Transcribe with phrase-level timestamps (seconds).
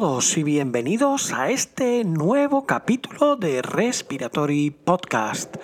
[0.00, 5.56] todos y bienvenidos a este nuevo capítulo de Respiratory Podcast,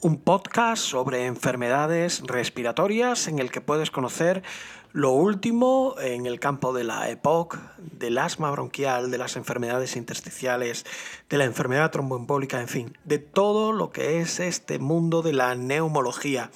[0.00, 4.42] un podcast sobre enfermedades respiratorias en el que puedes conocer
[4.90, 10.84] lo último en el campo de la EPOC, del asma bronquial, de las enfermedades intersticiales,
[11.28, 15.54] de la enfermedad tromboembólica, en fin, de todo lo que es este mundo de la
[15.54, 16.50] neumología.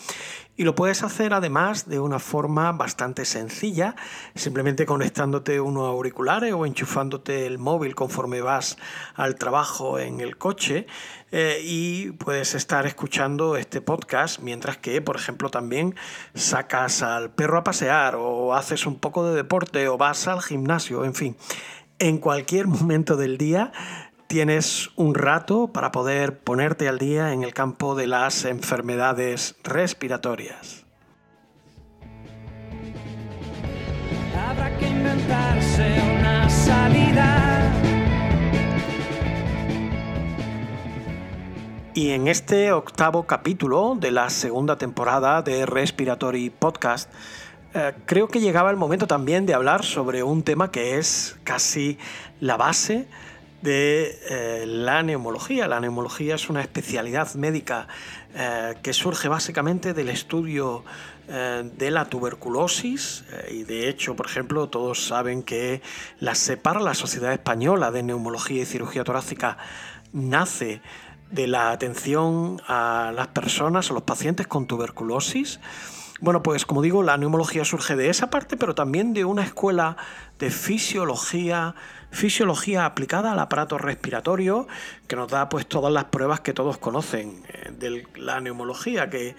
[0.63, 3.97] Y lo puedes hacer además de una forma bastante sencilla,
[4.37, 8.79] simplemente conectándote unos auriculares o enchufándote el móvil conforme vas
[9.17, 10.87] al trabajo en el coche
[11.33, 15.97] eh, y puedes estar escuchando este podcast mientras que, por ejemplo, también
[16.33, 21.05] sacas al perro a pasear o haces un poco de deporte o vas al gimnasio,
[21.05, 21.37] en fin,
[21.99, 23.73] en cualquier momento del día
[24.33, 30.87] tienes un rato para poder ponerte al día en el campo de las enfermedades respiratorias.
[34.35, 37.71] Habrá que inventarse una salida.
[41.93, 47.13] Y en este octavo capítulo de la segunda temporada de Respiratory Podcast,
[47.75, 51.99] eh, creo que llegaba el momento también de hablar sobre un tema que es casi
[52.41, 53.09] la base
[53.63, 55.69] de eh, la neumología.
[55.69, 57.89] La neumología es una especialidad médica
[58.35, 60.85] eh, que surge básicamente del estudio
[61.29, 65.81] eh, de la tuberculosis y de hecho, por ejemplo, todos saben que
[66.19, 69.59] la separa la Sociedad Española de Neumología y Cirugía Torácica
[70.13, 70.83] nace
[71.31, 75.61] de la atención a las personas, a los pacientes con tuberculosis.
[76.21, 79.97] Bueno, pues como digo, la neumología surge de esa parte, pero también de una escuela
[80.39, 81.75] de fisiología
[82.13, 84.69] fisiología aplicada al aparato respiratorio,
[85.09, 89.35] que nos da pues todas las pruebas que todos conocen eh, de la neumología, que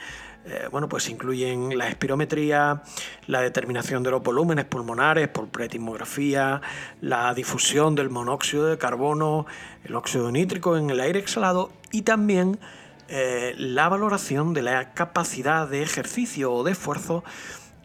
[0.45, 2.84] eh, bueno, pues incluyen la espirometría,
[3.28, 6.61] la determinación de los volúmenes pulmonares por pretimografía,
[7.00, 9.45] la difusión del monóxido de carbono,
[9.85, 12.59] el óxido nítrico en el aire exhalado y también
[13.07, 17.23] eh, la valoración de la capacidad de ejercicio o de esfuerzo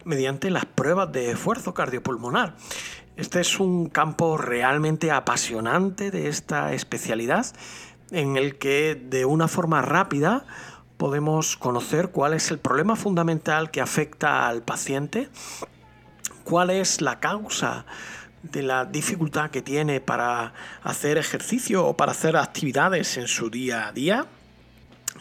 [0.03, 2.55] mediante las pruebas de esfuerzo cardiopulmonar.
[3.19, 7.45] Este es un campo realmente apasionante de esta especialidad
[8.11, 10.45] en el que de una forma rápida
[10.95, 15.27] podemos conocer cuál es el problema fundamental que afecta al paciente,
[16.45, 17.85] cuál es la causa
[18.41, 23.89] de la dificultad que tiene para hacer ejercicio o para hacer actividades en su día
[23.89, 24.27] a día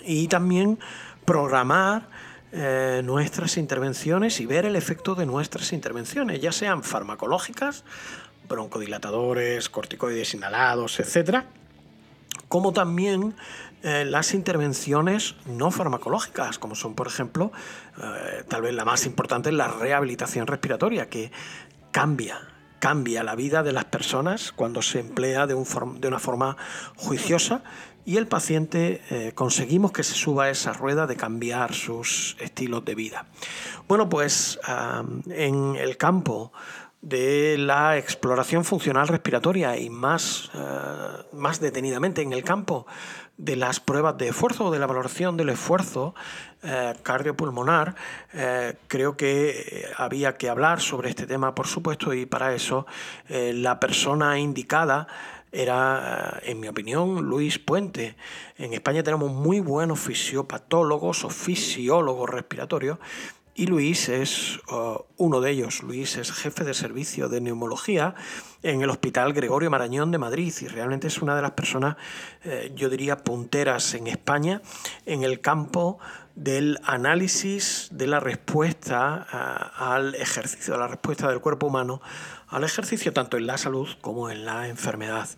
[0.06, 0.78] y también
[1.24, 2.06] programar
[2.50, 7.84] eh, nuestras intervenciones y ver el efecto de nuestras intervenciones, ya sean farmacológicas,
[8.48, 11.44] broncodilatadores, corticoides inhalados, etc.,
[12.48, 13.34] como también
[13.82, 17.52] eh, las intervenciones no farmacológicas, como son, por ejemplo,
[18.02, 21.30] eh, tal vez la más importante, la rehabilitación respiratoria, que
[21.92, 22.40] cambia,
[22.78, 26.56] cambia la vida de las personas cuando se emplea de, de una forma
[26.96, 27.62] juiciosa
[28.08, 32.82] y el paciente eh, conseguimos que se suba a esa rueda de cambiar sus estilos
[32.86, 33.26] de vida.
[33.86, 34.58] Bueno, pues
[35.28, 36.50] en el campo
[37.02, 40.58] de la exploración funcional respiratoria y más, eh,
[41.34, 42.86] más detenidamente en el campo
[43.36, 46.14] de las pruebas de esfuerzo o de la valoración del esfuerzo
[46.62, 47.94] eh, cardiopulmonar,
[48.88, 52.86] creo que había que hablar sobre este tema, por supuesto, y para eso
[53.28, 55.06] la persona indicada
[55.52, 58.16] era, en mi opinión, Luis Puente.
[58.56, 62.98] En España tenemos muy buenos fisiopatólogos o fisiólogos respiratorios
[63.58, 65.82] y Luis es uh, uno de ellos.
[65.82, 68.14] Luis es jefe de servicio de neumología
[68.62, 71.96] en el Hospital Gregorio Marañón de Madrid y realmente es una de las personas,
[72.44, 74.62] eh, yo diría, punteras en España
[75.06, 75.98] en el campo
[76.36, 82.00] del análisis de la respuesta uh, al ejercicio, de la respuesta del cuerpo humano
[82.50, 85.28] al ejercicio tanto en la salud como en la enfermedad.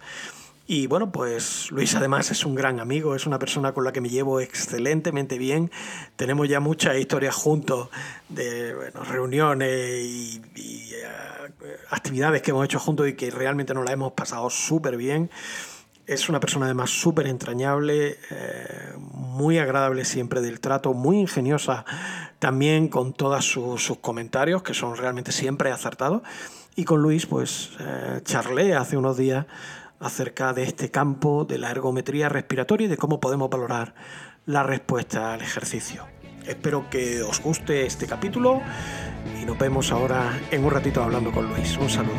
[0.73, 4.01] Y bueno, pues Luis además es un gran amigo, es una persona con la que
[4.01, 5.69] me llevo excelentemente bien.
[6.15, 7.89] Tenemos ya muchas historias juntos
[8.29, 10.41] de reuniones y,
[10.95, 15.29] eh, actividades que hemos hecho juntos y que realmente nos la hemos pasado súper bien.
[16.07, 21.85] Es una persona además súper entrañable, eh, muy agradable siempre del trato, muy ingeniosa
[22.39, 26.23] también con todos sus comentarios, que son realmente siempre acertados.
[26.81, 29.45] Y con Luis, pues eh, charlé hace unos días
[29.99, 33.95] acerca de este campo de la ergometría respiratoria y de cómo podemos valorar
[34.47, 36.07] la respuesta al ejercicio.
[36.47, 38.63] Espero que os guste este capítulo
[39.39, 41.77] y nos vemos ahora en un ratito hablando con Luis.
[41.77, 42.17] Un saludo.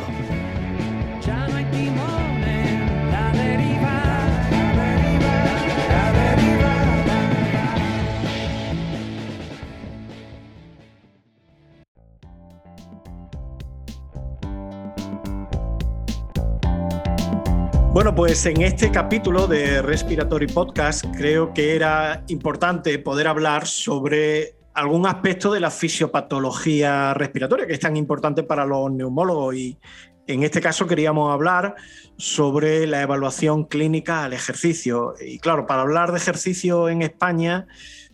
[17.93, 24.55] Bueno, pues en este capítulo de Respiratory Podcast creo que era importante poder hablar sobre
[24.73, 29.77] algún aspecto de la fisiopatología respiratoria que es tan importante para los neumólogos y
[30.25, 31.75] en este caso queríamos hablar
[32.15, 35.15] sobre la evaluación clínica al ejercicio.
[35.19, 37.67] Y claro, para hablar de ejercicio en España,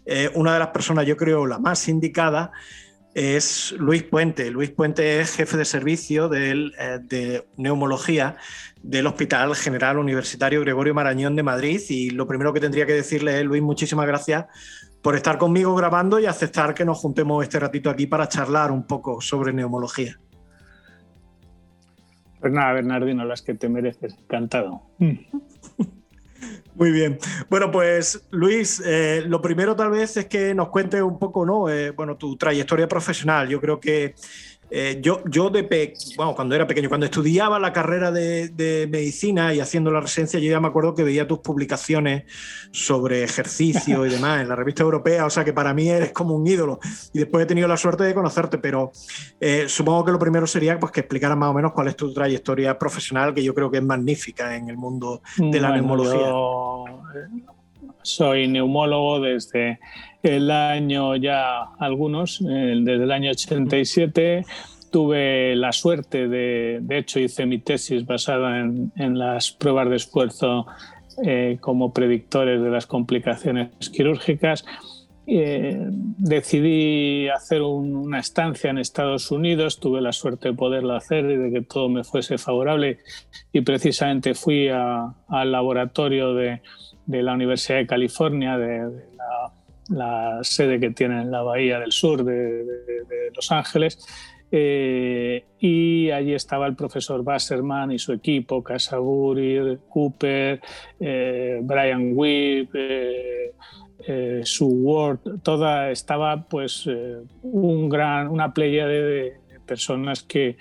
[0.07, 2.51] eh, una de las personas, yo creo, la más indicada
[3.13, 4.51] es Luis Puente.
[4.51, 6.71] Luis Puente es jefe de servicio eh,
[7.01, 8.37] de neumología
[8.87, 11.81] del Hospital General Universitario Gregorio Marañón de Madrid.
[11.89, 14.45] Y lo primero que tendría que decirle es, Luis, muchísimas gracias
[15.01, 18.87] por estar conmigo grabando y aceptar que nos juntemos este ratito aquí para charlar un
[18.87, 20.17] poco sobre neumología.
[22.39, 24.13] Pues nada, Bernardino, las que te mereces.
[24.13, 24.83] Encantado.
[26.75, 27.17] Muy bien.
[27.49, 31.67] Bueno, pues Luis, eh, lo primero tal vez es que nos cuentes un poco, ¿no?
[31.69, 33.49] Eh, bueno, tu trayectoria profesional.
[33.49, 34.13] Yo creo que
[34.69, 39.59] eh, yo, yo de bueno, cuando era pequeño, cuando estudiaba la carrera de, medicina y
[39.59, 42.23] haciendo la residencia, yo ya me acuerdo que veía tus publicaciones
[42.71, 46.35] sobre ejercicio y demás en la revista europea, o sea que para mí eres como
[46.35, 46.79] un ídolo.
[47.13, 48.91] Y después he tenido la suerte de conocerte, pero
[49.39, 52.13] eh, supongo que lo primero sería pues, que explicaras más o menos cuál es tu
[52.13, 56.31] trayectoria profesional, que yo creo que es magnífica en el mundo de la neumología.
[58.01, 59.79] soy neumólogo desde
[60.23, 64.45] el año ya algunos, desde el año 87
[64.91, 70.65] tuve la suerte de, de hecho hice mi tesis basada en, las pruebas de esfuerzo
[71.23, 74.65] eh, como predictores de las complicaciones quirúrgicas.
[75.29, 81.35] Eh, decidí hacer una estancia en Estados Unidos, tuve la suerte de poderlo hacer y
[81.35, 82.99] de que todo me fuese favorable
[83.51, 86.61] y precisamente fui al laboratorio de,
[87.05, 89.51] de, la Universidad de California, de, de la
[89.89, 92.65] la sede que tiene en la Bahía del Sur de,
[93.35, 93.99] Los Ángeles.
[94.49, 100.61] Eh, y allí estaba el profesor Basserman y su equipo, Casaburi, Cooper,
[100.99, 106.87] eh, Brian Wibb, eh, Sue Ward, toda estaba pues
[107.41, 109.35] un gran, una playa de,
[109.65, 110.55] personas que,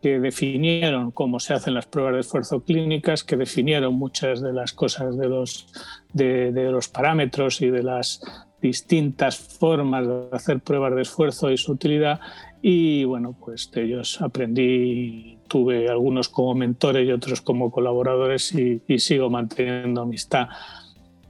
[0.00, 4.72] que definieron cómo se hacen las pruebas de esfuerzo clínicas, que definieron muchas de las
[4.72, 5.66] cosas de los,
[6.14, 8.22] de los parámetros y de las,
[8.60, 12.20] distintas formas de hacer pruebas de esfuerzo y su utilidad
[12.68, 18.80] y bueno, pues de ellos aprendí, tuve algunos como mentores y otros como colaboradores y,
[18.98, 20.48] sigo manteniendo amistad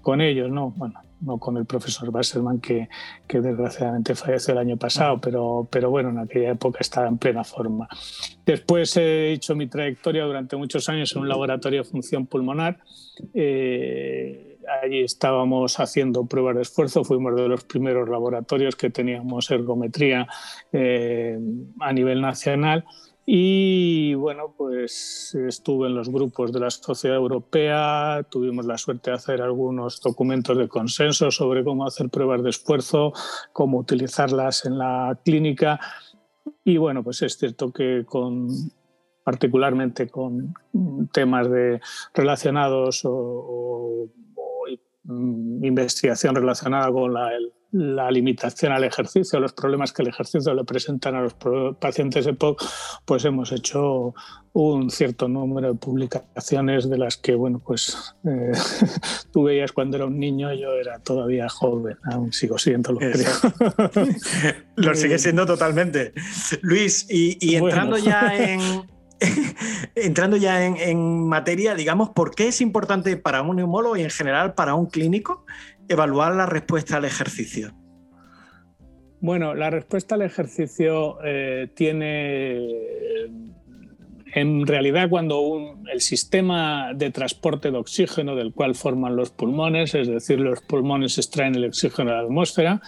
[0.01, 0.71] con ellos, ¿no?
[0.71, 2.89] Bueno, no con el profesor Basselman que,
[3.27, 7.45] que, desgraciadamente falleció el año pasado, pero, pero bueno, en aquella época estaba en plena
[7.45, 7.87] forma.
[8.47, 12.79] Después he hecho mi trayectoria durante muchos años en un laboratorio de función pulmonar.
[13.35, 20.27] Eh, allí estábamos haciendo pruebas de esfuerzo, fuimos de los primeros laboratorios que teníamos ergometría
[20.73, 21.39] eh,
[21.81, 22.85] a nivel nacional.
[23.29, 29.17] Y bueno, pues estuve en los grupos de la Sociedad Europea, tuvimos la suerte de
[29.17, 33.13] hacer algunos documentos de consenso sobre cómo hacer pruebas de esfuerzo,
[33.53, 35.81] cómo utilizarlas en la clínica.
[36.63, 38.49] Y bueno, pues es cierto que con
[39.25, 40.55] particularmente con
[41.13, 41.81] temas de,
[42.15, 44.07] relacionados o
[45.09, 47.31] investigación relacionada con la,
[47.73, 51.35] la, limitación al ejercicio, los problemas que el ejercicio le presentan a los
[51.79, 52.63] pacientes EPOC,
[53.05, 54.15] pues hemos hecho
[54.53, 58.53] un cierto número de publicaciones de las que, bueno, pues eh,
[59.33, 64.55] tú veías cuando era un niño, yo era todavía joven, aún sigo siendo lo creo.
[64.77, 66.15] lo sigue siendo totalmente.
[66.63, 68.96] Luis, y, entrando ya en
[69.95, 74.55] entrando ya en, materia, digamos, ¿por qué es importante para un neumólogo y en general
[74.55, 75.45] para un clínico
[75.89, 77.75] evaluar la respuesta al ejercicio?
[79.21, 82.69] Bueno, la respuesta al ejercicio eh, tiene,
[84.35, 90.09] en realidad, cuando el sistema de transporte de oxígeno del cual forman los pulmones, es
[90.09, 92.83] decir, los pulmones extraen el oxígeno de la atmósfera,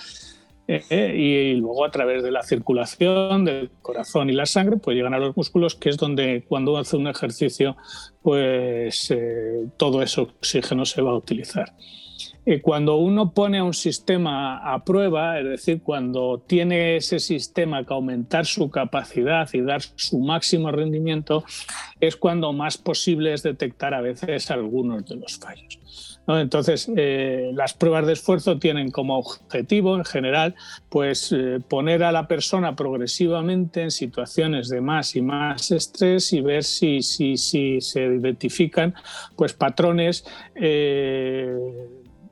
[0.71, 5.15] eh, y luego a través de la circulación del corazón y la sangre, pues llegan
[5.15, 7.75] a los músculos, que es donde cuando hace un ejercicio,
[8.21, 11.75] pues eh, todo ese oxígeno se va a utilizar.
[12.63, 18.47] Cuando uno pone un sistema a prueba, es decir, cuando tiene ese sistema que aumentar
[18.47, 21.45] su capacidad y dar su máximo rendimiento,
[22.01, 26.18] es cuando más posible es detectar a veces algunos de los fallos.
[26.37, 30.55] Entonces, eh, las pruebas de esfuerzo tienen como objetivo, en general,
[30.91, 36.43] pues eh, poner a la persona progresivamente en situaciones de más y más estrés y
[36.43, 38.95] ver si, si, si se identifican
[39.37, 41.57] pues, patrones eh,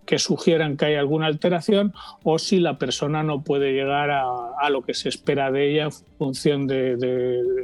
[0.06, 4.82] que sugieran que hay alguna alteración o si la persona no puede llegar a, lo
[4.82, 6.96] que se espera de ella en función de,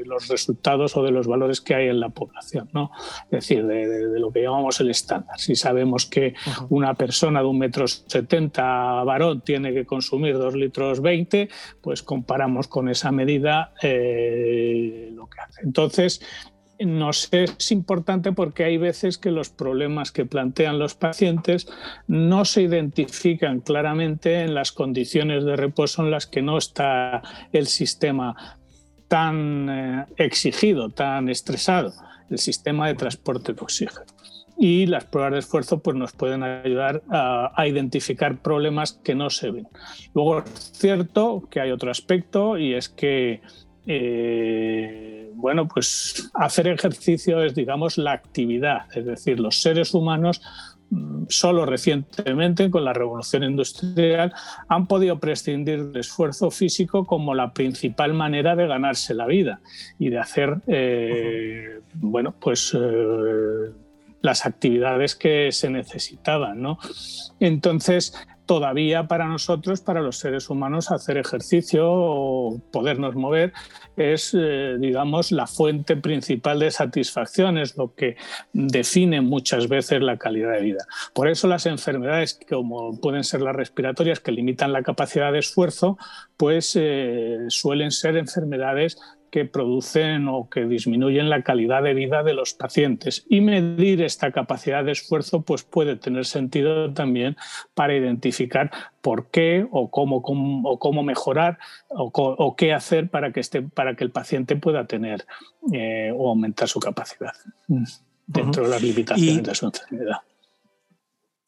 [0.04, 2.90] los resultados o de los valores que hay en la población, ¿no?
[3.24, 5.38] Es decir, de, lo que llamamos el estándar.
[5.38, 6.34] Si sabemos que
[6.68, 11.48] una persona de un metro setenta varón tiene que consumir dos litros veinte,
[11.80, 15.62] pues comparamos con esa medida eh, lo que hace.
[15.62, 16.20] Entonces,
[16.84, 21.68] nos es importante porque hay veces que los problemas que plantean los pacientes
[22.06, 27.22] no se identifican claramente en las condiciones de reposo en las que no está
[27.52, 28.58] el sistema
[29.12, 31.92] tan eh, exigido, tan estresado,
[32.30, 34.06] el sistema de transporte de oxígeno.
[34.56, 39.50] Y las pruebas de esfuerzo pues, nos pueden ayudar a, identificar problemas que no se
[39.50, 39.68] ven.
[40.14, 43.42] Luego es cierto que hay otro aspecto y es que
[43.86, 50.40] eh, bueno, pues hacer ejercicio es, digamos, la actividad, es decir, los seres humanos
[50.90, 54.32] mm, solo recientemente con la revolución industrial
[54.68, 59.60] han podido prescindir del esfuerzo físico como la principal manera de ganarse la vida
[59.98, 63.72] y de hacer, eh, bueno, pues eh,
[64.20, 66.78] las actividades que se necesitaban, ¿no?
[67.40, 68.14] Entonces,
[68.46, 73.52] todavía para nosotros, para los seres humanos, hacer ejercicio o podernos mover
[73.96, 78.16] es, eh, digamos, la fuente principal de satisfacción, es lo que
[78.52, 80.86] define muchas veces la calidad de vida.
[81.14, 85.98] Por eso las enfermedades, como pueden ser las respiratorias, que limitan la capacidad de esfuerzo,
[86.36, 88.98] pues eh, suelen ser enfermedades
[89.32, 93.24] que producen o que disminuyen la calidad de vida de los pacientes.
[93.30, 97.38] Y medir esta capacidad de esfuerzo pues puede tener sentido también
[97.72, 98.70] para identificar
[99.00, 101.58] por qué o cómo, o cómo mejorar
[101.88, 105.24] o, qué hacer para que, esté, para que el paciente pueda tener
[105.72, 107.32] eh, o aumentar su capacidad
[108.26, 110.18] dentro de las limitaciones de su enfermedad.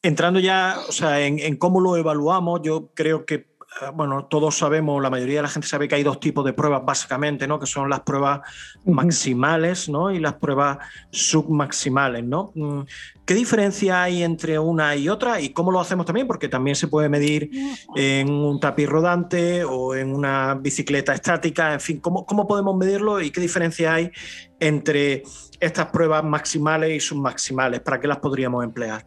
[0.01, 3.54] Entrando ya o sea, en, en cómo lo evaluamos, yo creo que
[3.93, 6.83] bueno, todos sabemos, la mayoría de la gente sabe que hay dos tipos de pruebas
[6.85, 7.59] básicamente, ¿no?
[7.59, 8.41] Que son las pruebas
[8.85, 10.11] maximales, ¿no?
[10.11, 10.77] Y las pruebas
[11.11, 12.51] submaximales, ¿no?
[12.55, 12.81] Mm,
[13.25, 16.25] ¿Qué diferencia hay entre una y otra y cómo lo hacemos también?
[16.27, 17.49] Porque también se puede medir
[17.95, 23.19] en un tapiz rodante o en una bicicleta estática, en fin, ¿cómo, cómo podemos medirlo
[23.19, 24.11] y qué diferencia hay
[24.59, 25.23] entre
[25.59, 27.81] estas pruebas maximales y submaximales?
[27.81, 29.05] ¿Para qué las podríamos emplear?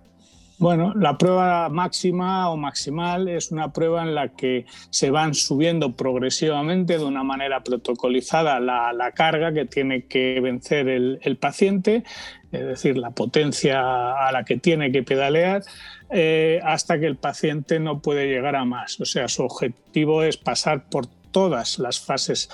[0.58, 5.94] Bueno, la prueba máxima o maximal es una prueba en la que se van subiendo
[5.94, 12.02] progresivamente de una manera protocolizada la, carga que tiene que vencer el, paciente,
[12.50, 15.62] es decir, la potencia a la que tiene que pedalear,
[16.10, 19.00] eh, hasta que el paciente no puede llegar a más.
[19.00, 22.50] O sea, su objetivo es pasar por todas las fases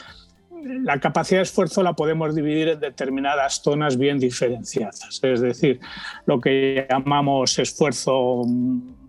[0.65, 5.21] la capacidad de esfuerzo la podemos dividir en determinadas zonas bien diferenciadas.
[5.23, 5.81] Es decir,
[6.27, 8.45] lo que llamamos esfuerzo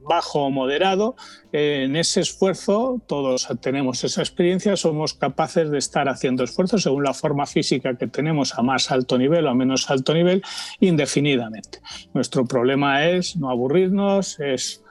[0.08, 1.16] bajo o moderado,
[1.52, 7.14] en ese esfuerzo, todos tenemos esa experiencia, somos capaces de estar haciendo esfuerzo según la
[7.14, 10.44] forma física que tenemos a más alto nivel o a menos alto nivel,
[10.80, 11.80] indefinidamente.
[12.14, 14.85] Nuestro problema es no aburrirnos, es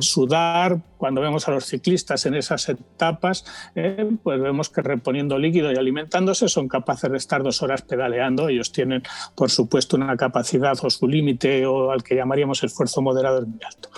[0.00, 5.72] sudar, cuando vemos a los ciclistas en esas etapas, eh, pues vemos que reponiendo líquido
[5.72, 8.48] y alimentándose son capaces de estar dos horas pedaleando.
[8.48, 9.02] Ellos tienen,
[9.34, 13.60] por supuesto, una capacidad o su límite o al que llamaríamos esfuerzo moderado es muy
[13.64, 13.90] alto.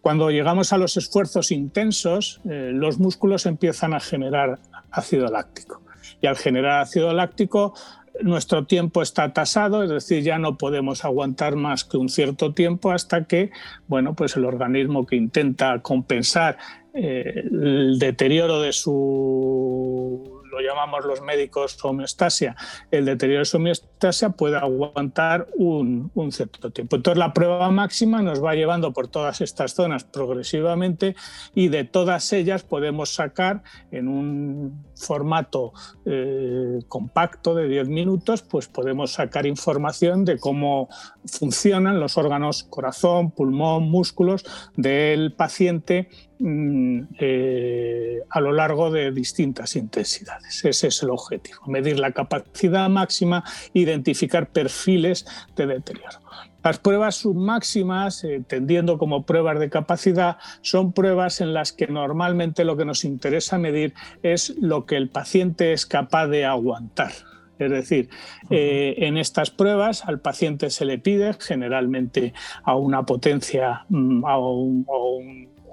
[0.00, 4.58] Cuando llegamos a los esfuerzos intensos, eh, los músculos empiezan a generar
[4.90, 5.82] ácido láctico.
[6.20, 7.74] Y al generar ácido láctico,
[8.22, 12.92] nuestro tiempo está tasado, es decir, ya no podemos aguantar más que un cierto tiempo
[12.92, 13.50] hasta que,
[13.88, 16.58] bueno, pues el organismo que intenta compensar
[16.94, 22.56] eh, el deterioro de su lo llamamos los médicos homeostasia,
[22.90, 26.96] el deterioro de su homeostasia puede aguantar un, cierto tiempo.
[26.96, 31.16] Entonces la prueba máxima nos va llevando por todas estas zonas progresivamente
[31.54, 35.72] y de todas ellas podemos sacar en un formato
[36.06, 40.88] eh, compacto de 10 minutos, pues podemos sacar información de cómo
[41.26, 44.44] funcionan los órganos corazón, pulmón, músculos
[44.76, 46.08] del paciente
[46.46, 50.64] eh, a lo largo de distintas intensidades.
[50.64, 55.24] Ese es el objetivo, medir la capacidad máxima, identificar perfiles
[55.56, 56.18] de deterioro.
[56.62, 62.76] Las pruebas submáximas, entendiendo como pruebas de capacidad, son pruebas en las que normalmente lo
[62.76, 67.12] que nos interesa medir es lo que el paciente es capaz de aguantar.
[67.58, 68.08] Es decir,
[68.50, 72.34] eh, en estas pruebas al paciente se le pide generalmente
[72.64, 74.38] a una potencia, mm, a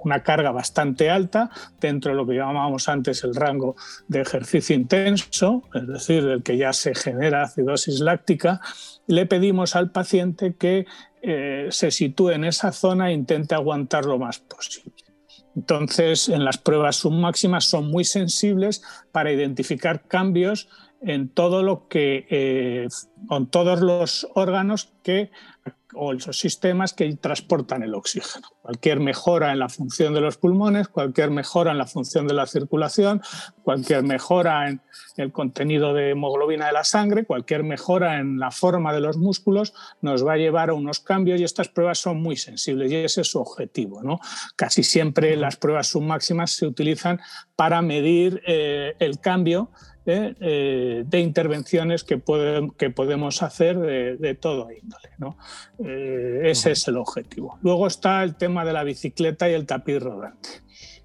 [0.04, 3.76] una carga bastante alta dentro de lo que llamábamos antes el rango
[4.08, 8.60] de ejercicio intenso, es decir, el que ya se genera acidosis láctica,
[9.06, 10.86] le pedimos al paciente que
[11.22, 14.92] eh, se sitúe en esa zona e intente aguantar lo más posible.
[15.54, 18.82] Entonces, en las pruebas submáximas son muy sensibles
[19.12, 20.68] para identificar cambios
[21.02, 22.88] en todo lo que, eh,
[23.30, 25.30] en todos los órganos que
[25.94, 28.48] o los sistemas que transportan el oxígeno.
[28.62, 32.46] Cualquier mejora en la función de los pulmones, cualquier mejora en la función de la
[32.46, 33.20] circulación,
[33.62, 34.80] cualquier mejora en
[35.16, 39.74] el contenido de hemoglobina de la sangre, cualquier mejora en la forma de los músculos
[40.00, 43.20] nos va a llevar a unos cambios y estas pruebas son muy sensibles y ese
[43.20, 44.02] es su objetivo.
[44.02, 44.18] ¿no?
[44.56, 47.20] Casi siempre las pruebas submáximas se utilizan
[47.56, 49.70] para medir eh, el cambio
[50.04, 52.20] eh, de intervenciones que,
[52.76, 55.10] que podemos hacer de, todo índole.
[55.18, 55.36] ¿no?
[55.78, 57.58] Eh, ese es el objetivo.
[57.62, 60.48] Luego está el tema de la bicicleta y el tapiz rodante.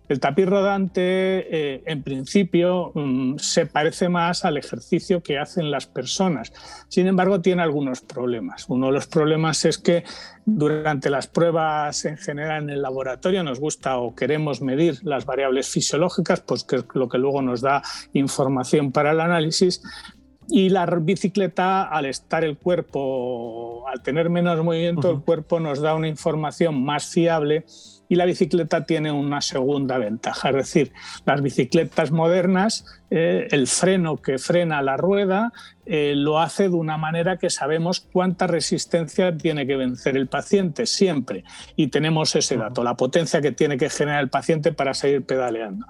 [0.09, 5.85] El tapiz rodante, eh, en principio, mm, se parece más al ejercicio que hacen las
[5.85, 6.53] personas.
[6.87, 8.65] Sin embargo, tiene algunos problemas.
[8.69, 10.03] Uno de los problemas es que
[10.45, 15.67] durante las pruebas en general en el laboratorio nos gusta o queremos medir las variables
[15.67, 17.81] fisiológicas, pues que es lo que luego nos da
[18.13, 19.81] información para el análisis,
[20.49, 25.95] y la bicicleta, al estar el cuerpo, al tener menos movimiento, el cuerpo nos da
[25.95, 27.65] una información más fiable
[28.09, 30.93] y la bicicleta tiene una segunda ventaja, es decir,
[31.25, 35.53] las bicicletas modernas, eh, el freno que frena la rueda
[35.85, 40.85] eh, lo hace de una manera que sabemos cuánta resistencia tiene que vencer el paciente
[40.85, 41.45] siempre.
[41.77, 45.85] Y tenemos ese dato, la potencia que tiene que generar el paciente para seguir pedaleando.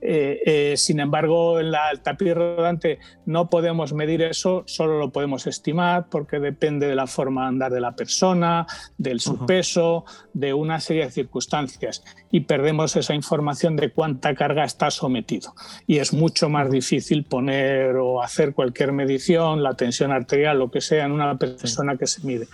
[0.00, 5.46] Eh, sin embargo, en la, el tapiz rodante no podemos medir eso, solo lo podemos
[5.46, 8.66] estimar porque depende de la forma de andar de la persona,
[8.98, 14.64] del su peso, de una serie de circunstancias y perdemos esa información de cuánta carga
[14.64, 15.54] está sometido.
[15.86, 20.80] Y es mucho más difícil poner o hacer cualquier medición, la tensión arterial, lo que
[20.80, 22.48] sea, en una persona que se mide.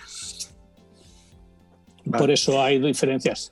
[2.11, 3.51] Por eso hay diferencias.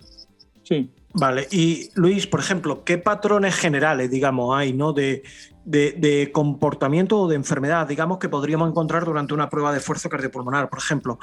[0.62, 0.90] Sí.
[1.16, 4.92] Vale, y Luis, por ejemplo, ¿qué patrones generales, digamos, hay ¿no?
[4.92, 5.22] de,
[5.64, 10.68] de, comportamiento o de enfermedad, digamos, que podríamos encontrar durante una prueba de esfuerzo cardiopulmonar?
[10.68, 11.18] Por ejemplo,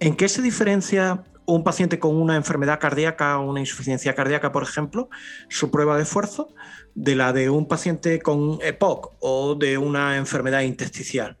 [0.00, 5.08] ¿en qué se diferencia un paciente con una enfermedad cardíaca, una insuficiencia cardíaca, por ejemplo,
[5.48, 6.48] su prueba de esfuerzo,
[6.94, 11.38] de la de un paciente con EPOC o de una enfermedad intersticial.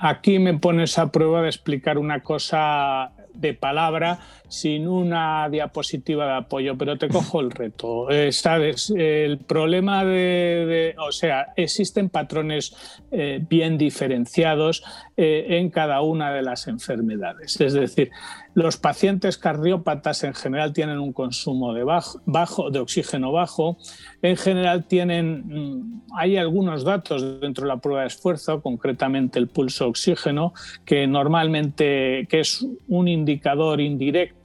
[0.00, 6.32] Aquí me pones a prueba de explicar una cosa de palabra sin una diapositiva de
[6.34, 8.10] apoyo, pero te cojo el reto.
[8.10, 12.74] Eh, Sabes, el problema de, o sea, existen patrones
[13.10, 14.84] eh, bien diferenciados
[15.16, 17.60] eh, en cada una de las enfermedades.
[17.60, 18.10] Es decir,
[18.54, 23.78] los pacientes cardiópatas en general tienen un consumo de, bajo, de oxígeno bajo.
[24.22, 29.48] En general tienen, mm, hay algunos datos dentro de la prueba de esfuerzo, concretamente el
[29.48, 30.54] pulso oxígeno,
[30.84, 34.35] que normalmente que es un indicador indirecto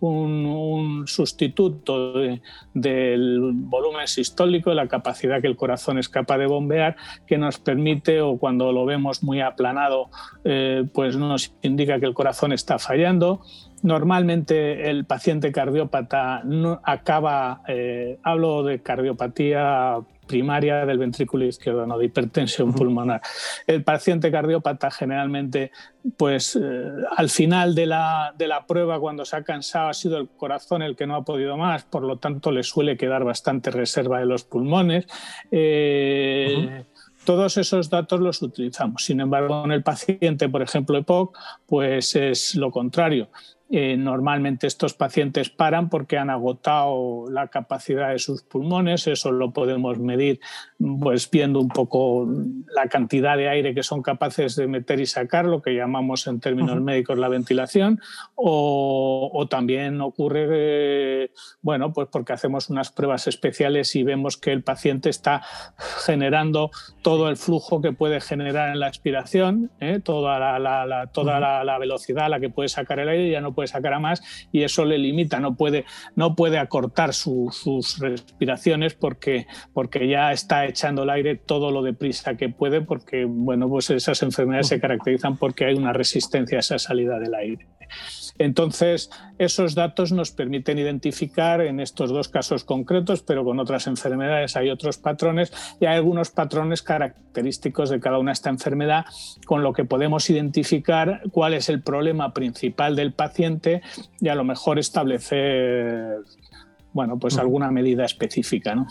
[0.00, 2.14] un, sustituto
[2.74, 8.20] del volumen sistólico, la capacidad que el corazón es capaz de bombear, que nos permite,
[8.20, 10.10] o cuando lo vemos muy aplanado,
[10.44, 13.42] eh, pues nos indica que el corazón está fallando.
[13.82, 19.98] Normalmente el paciente cardiópata no acaba, eh, hablo de cardiopatía
[20.30, 23.20] primaria del ventrículo izquierdo, no de hipertensión pulmonar.
[23.66, 25.72] El paciente cardiópata generalmente,
[26.16, 30.18] pues eh, al final de la, de la, prueba, cuando se ha cansado, ha sido
[30.18, 33.72] el corazón el que no ha podido más, por lo tanto le suele quedar bastante
[33.72, 35.06] reserva de los pulmones.
[35.50, 36.84] Eh,
[37.24, 39.04] todos esos datos los utilizamos.
[39.04, 43.30] Sin embargo, en el paciente, por ejemplo, EPOC, pues es lo contrario.
[43.72, 49.52] Eh, normalmente estos pacientes paran porque han agotado la capacidad de sus pulmones, eso lo
[49.52, 50.40] podemos medir
[51.00, 52.26] pues viendo un poco
[52.74, 56.40] la cantidad de aire que son capaces de meter y sacar, lo que llamamos en
[56.40, 58.00] términos médicos la ventilación,
[58.34, 61.30] o, también ocurre, eh,
[61.62, 65.42] bueno, pues porque hacemos unas pruebas especiales y vemos que el paciente está
[66.04, 66.70] generando
[67.02, 70.00] todo el flujo que puede generar en la expiración, ¿eh?
[70.02, 73.59] toda, la, toda la, velocidad a la que puede sacar el aire, ya no puede
[73.68, 75.84] sacar a más y eso le limita, no puede,
[76.16, 82.36] no puede acortar sus respiraciones porque, porque ya está echando el aire todo lo deprisa
[82.36, 86.78] que puede, porque bueno, pues esas enfermedades se caracterizan porque hay una resistencia a esa
[86.78, 87.66] salida del aire.
[88.38, 94.56] Entonces, esos datos nos permiten identificar en estos dos casos concretos, pero con otras enfermedades
[94.56, 99.04] hay otros patrones y hay algunos patrones característicos de cada una de esta enfermedad,
[99.44, 103.82] con lo que podemos identificar cuál es el problema principal del paciente
[104.20, 106.20] y a lo mejor establecer,
[106.94, 108.86] bueno, pues alguna medida específica, ¿no?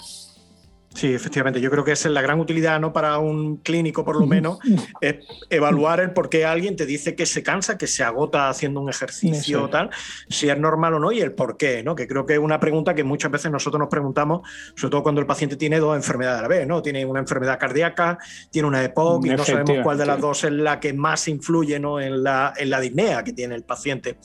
[0.93, 1.62] Sí, efectivamente.
[1.62, 2.91] Yo creo que esa es la gran utilidad, ¿no?
[2.91, 4.58] Para un clínico, por lo menos,
[5.02, 5.17] es
[5.49, 8.89] evaluar el por qué alguien te dice que se cansa, que se agota haciendo un
[8.89, 9.91] ejercicio o tal,
[10.30, 11.95] si es normal o no, y el por qué, ¿no?
[11.95, 15.21] Que creo que es una pregunta que muchas veces nosotros nos preguntamos, sobre todo cuando
[15.21, 16.82] el paciente tiene dos enfermedades a la vez, ¿no?
[16.82, 18.17] Tiene una enfermedad cardíaca,
[18.49, 21.80] tiene una EPOC, y no sabemos cuál de las dos es la que más influye
[21.80, 21.99] ¿no?
[21.99, 24.17] en, la, en la disnea que tiene el paciente.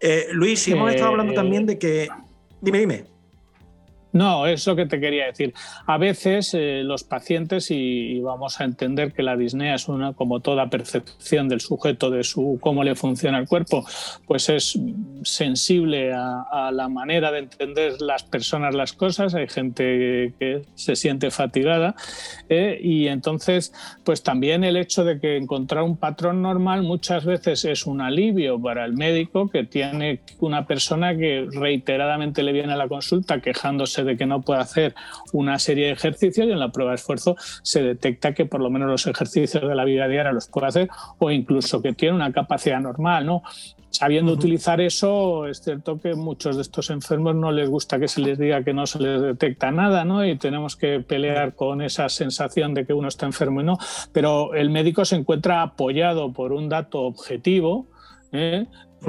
[0.00, 2.08] Eh, Luis, si hemos estado hablando también de que.
[2.60, 3.15] Dime, dime.
[4.16, 5.52] No, es lo que te quería decir.
[5.86, 10.40] A veces eh, los pacientes, y, vamos a entender que la disnea es una, como
[10.40, 13.84] toda percepción del sujeto de su cómo le funciona el cuerpo,
[14.26, 14.78] pues es
[15.22, 19.34] sensible a, la manera de entender las personas las cosas.
[19.34, 21.94] Hay gente que se siente fatigada
[22.48, 27.66] eh, y entonces, pues también el hecho de que encontrar un patrón normal muchas veces
[27.66, 32.76] es un alivio para el médico que tiene una persona que reiteradamente le viene a
[32.76, 34.94] la consulta quejándose de que no puede hacer
[35.32, 38.70] una serie de ejercicios y en la prueba de esfuerzo se detecta que por lo
[38.70, 40.88] menos los ejercicios de la vida diaria los puede hacer
[41.18, 43.42] o incluso que tiene una capacidad normal, ¿no?
[43.90, 48.20] Sabiendo utilizar eso, es cierto que muchos de estos enfermos no les gusta que se
[48.20, 50.26] les diga que no se les detecta nada, ¿no?
[50.26, 53.78] Y tenemos que pelear con esa sensación de que uno está enfermo y no.
[54.12, 57.86] Pero el médico se encuentra apoyado por un dato objetivo,
[58.32, 58.66] ¿eh?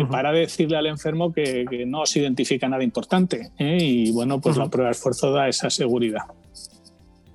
[0.09, 3.51] Para decirle al enfermo que, no se identifica nada importante.
[3.57, 3.77] ¿eh?
[3.79, 6.23] Y bueno, pues la prueba de esfuerzo da esa seguridad.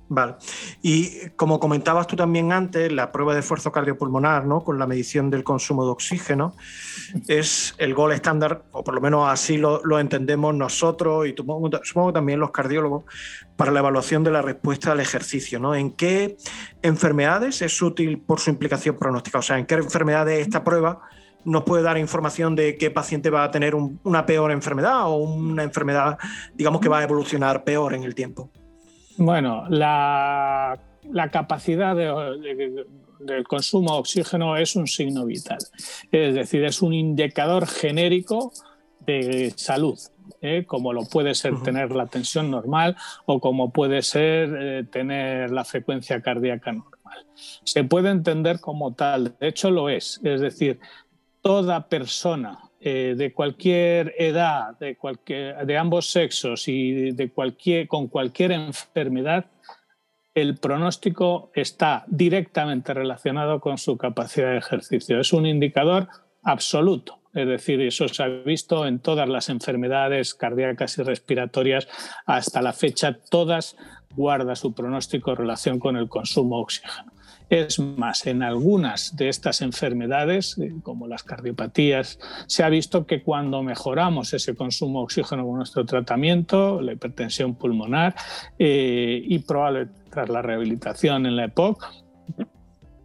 [0.09, 0.35] Vale.
[0.83, 4.63] Y como comentabas tú también antes, la prueba de esfuerzo cardiopulmonar, ¿no?
[4.63, 6.55] Con la medición del consumo de oxígeno,
[7.27, 12.13] es el gol estándar, o por lo menos así lo, entendemos nosotros y supongo, supongo,
[12.13, 13.05] también los cardiólogos,
[13.55, 15.73] para la evaluación de la respuesta al ejercicio, ¿no?
[15.73, 16.37] ¿En qué
[16.83, 19.39] enfermedades es útil por su implicación pronóstica?
[19.39, 21.01] O sea, ¿en qué enfermedades esta prueba
[21.45, 25.63] nos puede dar información de qué paciente va a tener una peor enfermedad o una
[25.63, 26.17] enfermedad,
[26.53, 28.49] digamos, que va a evolucionar peor en el tiempo?
[29.17, 30.79] Bueno, la,
[31.31, 35.59] capacidad del consumo de oxígeno es un signo vital.
[36.11, 38.51] Es decir, es un indicador genérico
[39.05, 39.99] de salud,
[40.41, 40.65] ¿eh?
[40.65, 45.65] como lo puede ser tener la tensión normal o como puede ser eh, tener la
[45.65, 47.25] frecuencia cardíaca normal.
[47.63, 50.79] Se puede entender como tal, de hecho lo es, es decir,
[51.43, 59.45] toda persona eh, de cualquier edad, de, ambos sexos y de cualquier, con cualquier enfermedad,
[60.33, 65.19] el pronóstico está directamente relacionado con su capacidad de ejercicio.
[65.19, 66.07] Es un indicador
[66.41, 67.19] absoluto.
[67.33, 71.87] Es decir, eso se ha visto en todas las enfermedades cardíacas y respiratorias
[72.25, 73.75] hasta la fecha, todas
[74.15, 77.12] guarda su pronóstico en relación con el consumo de oxígeno.
[77.53, 83.21] Es más, en algunas de estas enfermedades, eh, como las cardiopatías, se ha visto que
[83.21, 88.15] cuando mejoramos ese consumo de oxígeno con nuestro tratamiento, la hipertensión pulmonar
[88.57, 91.85] eh, y probablemente tras la rehabilitación en la EPOC,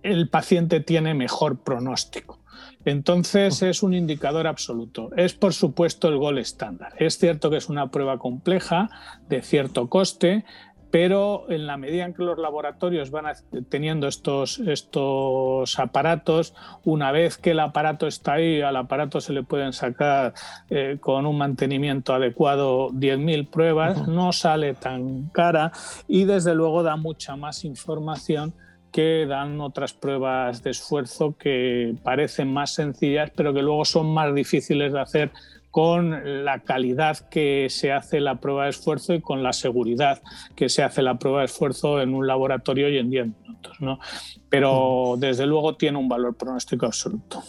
[0.03, 2.39] el paciente tiene mejor pronóstico.
[2.85, 5.11] Entonces es un indicador absoluto.
[5.17, 6.95] Es por supuesto el gol estándar.
[6.99, 8.89] Es cierto que es una prueba compleja,
[9.29, 10.47] de cierto coste,
[10.91, 13.27] pero en la medida en que los laboratorios van
[13.69, 19.43] teniendo estos, estos aparatos, una vez que el aparato está ahí, al aparato se le
[19.43, 20.33] pueden sacar
[20.71, 25.73] eh, con un mantenimiento adecuado 10.000 pruebas, no sale tan cara
[26.07, 28.55] y desde luego da mucha más información
[28.93, 34.35] que dan otras pruebas de esfuerzo que parecen más sencillas, pero que luego son más
[34.35, 35.31] difíciles de hacer
[35.79, 40.21] con la calidad que se hace la prueba de esfuerzo y con la seguridad
[40.57, 43.77] que se hace la prueba de esfuerzo en un laboratorio y en 10 minutos.
[43.79, 44.01] ¿no?
[44.49, 47.45] Pero desde luego tiene un valor pronóstico absoluto.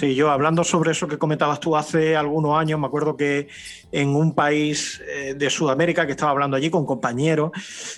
[0.00, 3.48] Sí, yo hablando sobre eso que comentabas tú hace algunos años, me acuerdo que
[3.92, 7.50] en un país eh, de Sudamérica que estaba hablando allí con compañeros,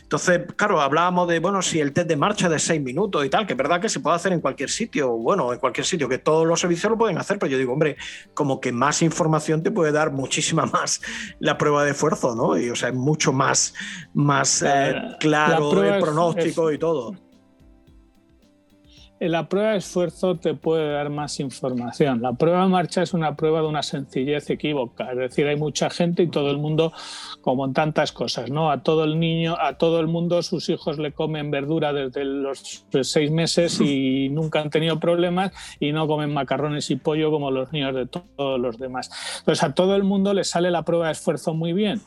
[0.02, 3.46] entonces, claro, hablábamos de, bueno, si el test de marcha de seis minutos y tal,
[3.46, 6.18] que es verdad que se puede hacer en cualquier sitio, bueno, en cualquier sitio, que
[6.18, 7.96] todos los servicios lo pueden hacer, pero yo digo, hombre,
[8.34, 11.00] como que más información te puede dar muchísima más
[11.38, 12.58] la prueba de esfuerzo, ¿no?
[12.58, 13.74] Y, o sea, es mucho más,
[14.12, 17.14] más eh, claro el pronóstico y todo
[19.28, 22.22] la prueba de esfuerzo te puede dar más información.
[22.22, 25.90] La prueba de marcha es una prueba de una sencillez equívoca, es decir, hay mucha
[25.90, 26.92] gente y todo el mundo,
[27.40, 28.70] como en tantas cosas, ¿no?
[28.70, 32.84] A todo el niño, a todo el mundo sus hijos le comen verdura desde los
[33.02, 37.72] seis meses y nunca han tenido problemas y no comen macarrones y pollo como los
[37.72, 39.10] niños de todos los demás.
[39.38, 42.00] Entonces a todo el mundo le sale la prueba de esfuerzo muy bien,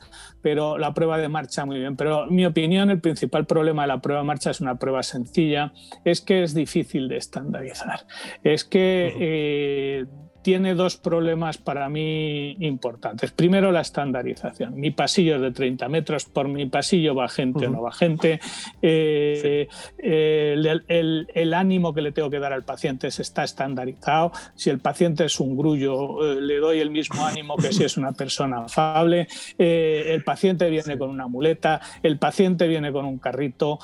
[0.46, 1.96] pero la prueba de marcha muy bien.
[1.96, 5.02] Pero en mi opinión, el principal problema de la prueba de marcha es una prueba
[5.02, 8.02] sencilla, es que es difícil de estandarizar.
[8.44, 10.06] Es que
[10.46, 13.32] tiene dos problemas para mí importantes.
[13.32, 14.80] Primero, la estandarización.
[14.80, 18.40] Mi pasillo es de 30 metros, por mi pasillo va gente o no va gente.
[18.80, 24.34] Eh, el, ánimo que le tengo que dar al paciente está estandarizado.
[24.54, 27.98] Si el paciente es un grullo, eh, le doy el mismo ánimo que si es
[27.98, 29.28] una persona afable.
[29.58, 33.80] Eh, el paciente viene con una muleta, el paciente viene con un carrito.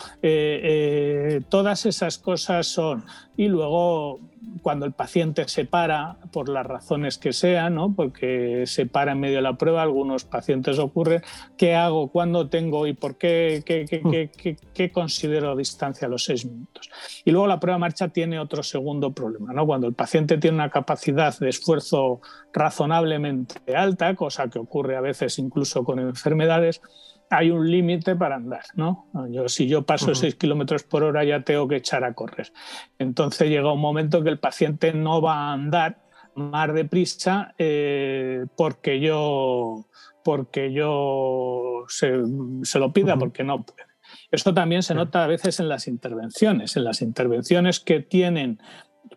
[1.39, 3.06] Todas esas cosas son.
[3.38, 4.20] Y luego
[4.62, 7.94] cuando el paciente se para, por las razones que sean, ¿no?
[7.94, 11.22] porque se para en medio de la prueba, algunos pacientes ocurre,
[11.58, 12.10] ¿qué hago?
[12.10, 12.88] ¿Cuándo tengo?
[12.88, 13.63] ¿Y por qué?
[13.65, 16.89] ¿Qué, qué, qué, considero distancia a los seis minutos?
[17.24, 19.54] Y luego la prueba de marcha tiene otro segundo problema.
[19.54, 19.65] ¿no?
[19.65, 25.39] Cuando el paciente tiene una capacidad de esfuerzo razonablemente alta, cosa que ocurre a veces
[25.39, 26.82] incluso con enfermedades,
[27.32, 29.08] hay un límite para andar, ¿no?
[29.30, 32.52] Yo, si yo paso 6 kilómetros por hora ya tengo que echar a correr.
[33.00, 36.04] Entonces llega un momento que el paciente no va a andar
[36.36, 39.88] más deprisa eh, porque yo,
[40.26, 42.10] porque yo se,
[42.80, 43.84] lo pida, porque no puede.
[44.30, 48.60] Esto también se nota a veces en las intervenciones, en las intervenciones que tienen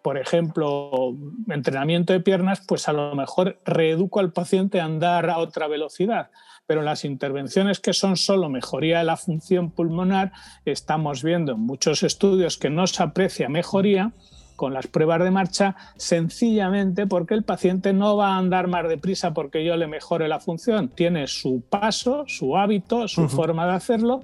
[0.02, 1.16] por ejemplo,
[1.48, 6.30] entrenamiento de piernas, pues a lo mejor reeduco al paciente a andar a otra velocidad
[6.66, 10.32] pero las intervenciones que son solo mejoría de la función pulmonar,
[10.64, 14.12] estamos viendo en muchos estudios que no se aprecia mejoría
[14.56, 19.34] con las pruebas de marcha sencillamente porque el paciente no va a andar más deprisa
[19.34, 20.88] porque yo le mejore la función.
[20.88, 24.20] Tiene su paso, su hábito, su forma de hacerlo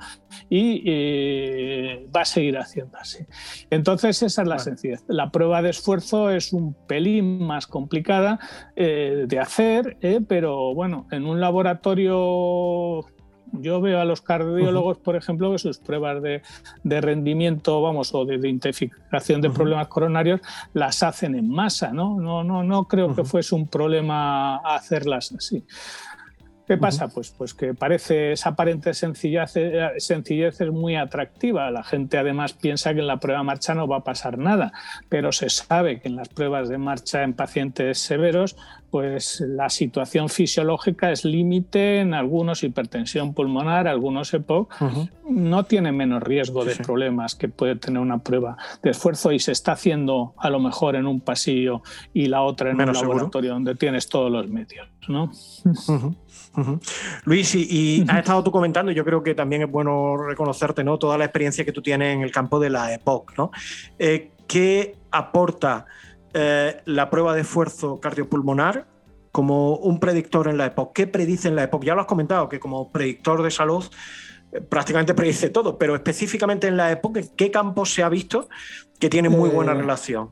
[0.48, 3.24] y eh, va a seguir haciendo así.
[3.70, 5.04] Entonces esa es la sencillez.
[5.08, 8.38] La prueba de esfuerzo es un pelín más complicada
[8.76, 13.06] eh, de hacer, eh, pero bueno, en un laboratorio
[13.52, 18.36] yo veo a los cardiólogos, por ejemplo, que sus pruebas de, rendimiento, vamos, o de
[18.36, 20.40] identificación de problemas coronarios
[20.72, 22.20] las hacen en masa, ¿no?
[22.20, 25.64] No, no, no creo que fuese un problema hacerlas así.
[26.70, 27.08] ¿Qué pasa?
[27.08, 29.54] Pues, pues que parece esa aparente sencillez,
[29.98, 31.68] sencillez es muy atractiva.
[31.72, 34.70] La gente además piensa que en la prueba de marcha no va a pasar nada,
[35.08, 38.56] pero se sabe que en las pruebas de marcha en pacientes severos
[38.90, 44.74] pues la situación fisiológica es límite en algunos hipertensión pulmonar, algunos EPOC,
[45.28, 49.52] no tiene menos riesgo de problemas que puede tener una prueba de esfuerzo y se
[49.52, 53.74] está haciendo a lo mejor en un pasillo y la otra en un laboratorio donde
[53.76, 55.30] tienes todos los medios, ¿no?
[57.24, 60.98] Luis, y, has estado tú comentando, yo creo que también es bueno reconocerte, ¿no?
[60.98, 63.50] Toda la experiencia que tú tienes en el campo de la EPOC, ¿no?
[63.98, 65.86] Eh, ¿Qué aporta
[66.34, 68.86] eh, la prueba de esfuerzo cardiopulmonar
[69.32, 70.92] como un predictor en la EPOC.
[70.92, 71.84] ¿Qué predice en la EPOC?
[71.84, 73.84] Ya lo has comentado, que como predictor de salud
[74.52, 78.48] eh, prácticamente predice todo, pero específicamente en la EPOC, ¿en qué campo se ha visto
[78.98, 80.30] que tiene muy buena eh, relación?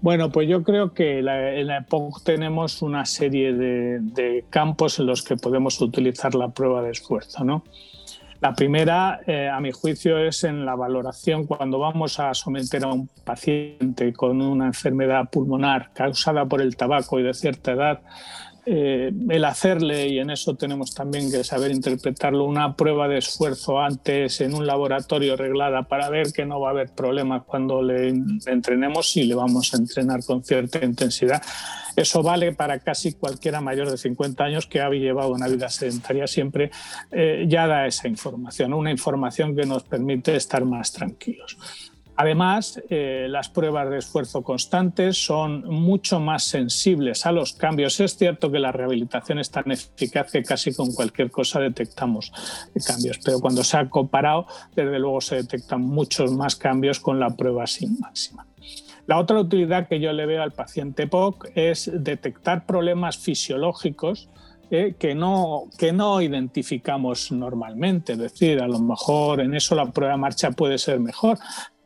[0.00, 5.06] Bueno, pues yo creo que en la EPOC tenemos una serie de, de, campos en
[5.06, 7.64] los que podemos utilizar la prueba de esfuerzo, ¿no?
[8.40, 12.92] La primera, eh, a mi juicio, es en la valoración cuando vamos a someter a
[12.92, 18.00] un paciente con una enfermedad pulmonar causada por el tabaco y de cierta edad
[18.70, 23.80] eh, el hacerle, y en eso tenemos también que saber interpretarlo, una prueba de esfuerzo
[23.80, 28.08] antes en un laboratorio reglada para ver que no va a haber problemas cuando le
[28.08, 31.42] entrenemos y le vamos a entrenar con cierta intensidad.
[31.96, 36.26] Eso vale para casi cualquiera mayor de 50 años que ha llevado una vida sedentaria
[36.26, 36.70] siempre,
[37.10, 41.56] eh, ya da esa información, una información que nos permite estar más tranquilos.
[42.20, 48.00] Además, eh, las pruebas de esfuerzo constantes son mucho más sensibles a los cambios.
[48.00, 52.32] Es cierto que la rehabilitación es tan eficaz que casi con cualquier cosa detectamos
[52.84, 57.36] cambios, pero cuando se ha comparado, desde luego se detectan muchos más cambios con la
[57.36, 58.44] prueba sin máxima.
[59.06, 64.28] La otra utilidad que yo le veo al paciente POC es detectar problemas fisiológicos
[64.70, 68.12] eh, que, no, que no identificamos normalmente.
[68.12, 71.38] Es decir, a lo mejor en eso la prueba de marcha puede ser mejor,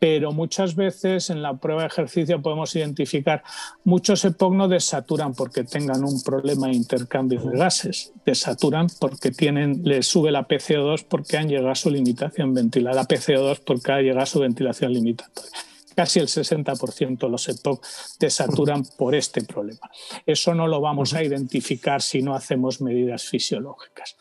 [0.03, 3.41] pero muchas veces en la prueba de ejercicio podemos identificar
[3.85, 9.79] muchos EPOC no desaturan porque tengan un problema de intercambio de gases, desaturan porque tienen,
[9.85, 14.01] les sube la PCO2 porque han llegado a su limitación ventilada, la PCO2 porque ha
[14.01, 15.57] llegado a su ventilación limitatoria
[15.95, 17.85] casi el 60% de los EPOC
[18.19, 19.89] desaturan por este problema.
[20.25, 24.17] Eso no lo vamos a identificar si no hacemos medidas fisiológicas.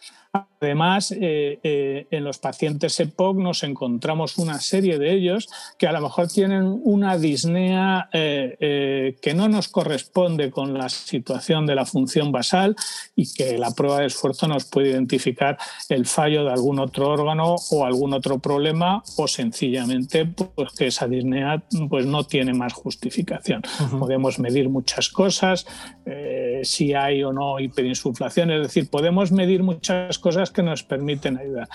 [0.62, 5.92] Además, eh, eh, en los pacientes EPOC nos encontramos una serie de ellos que a
[5.92, 11.84] lo mejor tienen una disnea eh, que no nos corresponde con la situación de la
[11.84, 12.76] función basal
[13.16, 17.56] y que la prueba de esfuerzo nos puede identificar el fallo de algún otro órgano
[17.70, 23.62] o algún otro problema o sencillamente pues, que esa disnea pues, no tiene más justificación.
[23.98, 25.66] Podemos medir muchas cosas,
[26.62, 31.68] si hay o no hiperinsuflación, es decir, podemos medir muchas cosas que nos permiten ayudar.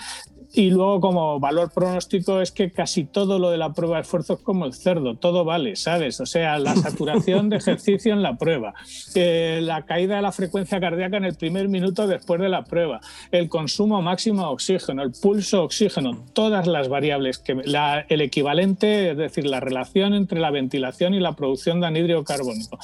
[0.54, 4.36] Y luego como valor pronóstico es que casi todo lo de la prueba de esfuerzo
[4.36, 6.20] es como el cerdo, todo vale, ¿sabes?
[6.22, 8.74] O sea, la saturación de ejercicio en la prueba,
[9.14, 13.02] eh, la caída de la frecuencia cardíaca en el primer minuto después de la prueba,
[13.32, 19.18] el consumo máximo de oxígeno, el pulso oxígeno, todas las variables, que el equivalente, es
[19.18, 22.80] decir, la relación entre la ventilación y la producción de anhídrido carbónico.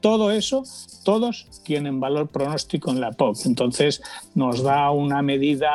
[0.00, 0.64] Todo eso,
[1.04, 4.02] todos tienen valor pronóstico en la POC, entonces
[4.34, 5.70] nos da una medida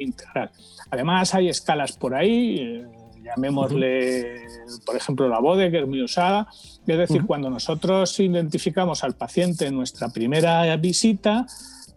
[0.00, 0.50] integral.
[0.90, 2.86] Además, hay escalas por ahí, eh,
[3.22, 4.46] llamémosle,
[4.84, 6.48] por ejemplo, la BODE, que es muy usada.
[6.86, 11.46] Es decir, cuando nosotros identificamos al paciente en nuestra primera visita,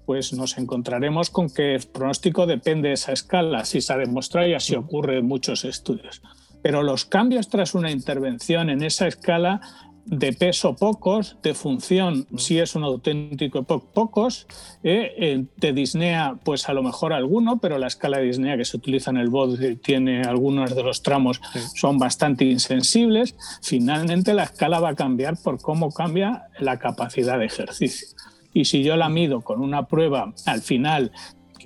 [0.05, 4.47] pues nos encontraremos con que el pronóstico depende de esa escala, si se ha demostrado
[4.47, 6.21] y así ocurre en muchos estudios.
[6.61, 9.59] Pero los cambios tras una intervención en esa escala
[10.07, 14.47] de peso pocos, de función si es un auténtico pocos,
[14.83, 18.77] eh, de disnea pues a lo mejor alguno, pero la escala de disnea que se
[18.77, 21.41] utiliza en el BOD tiene algunos de los tramos
[21.75, 27.45] son bastante insensibles, finalmente la escala va a cambiar por cómo cambia la capacidad de
[27.45, 28.07] ejercicio.
[28.53, 31.11] Y si yo la mido con una prueba al final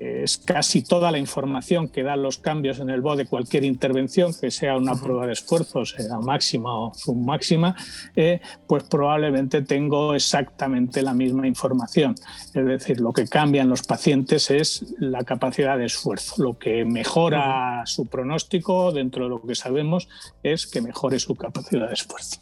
[0.02, 4.34] es casi toda la información que dan los cambios en el BOD de cualquier intervención,
[4.34, 7.76] que sea una prueba de esfuerzo, sea máxima o submáxima,
[8.16, 12.16] eh, pues probablemente tengo exactamente la misma información.
[12.54, 16.42] Es decir, lo que cambia en los pacientes es la capacidad de esfuerzo.
[16.42, 20.10] Lo que mejora su pronóstico dentro de lo que sabemos
[20.42, 22.42] es que mejore su capacidad de esfuerzo.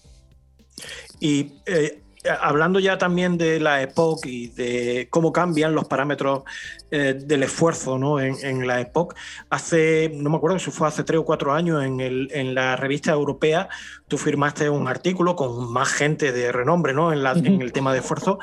[1.19, 2.03] Y eh,
[2.41, 6.43] hablando ya también de la EPOC y de cómo cambian los parámetros
[6.91, 8.19] eh, del esfuerzo ¿no?
[8.19, 9.15] en, la EPOC,
[9.49, 12.75] hace, no me acuerdo si fue hace tres o cuatro años, en, el, en la
[12.75, 13.69] revista europea,
[14.07, 17.13] tú firmaste un artículo con más gente de renombre ¿no?
[17.13, 18.39] en, la, en el tema de esfuerzo,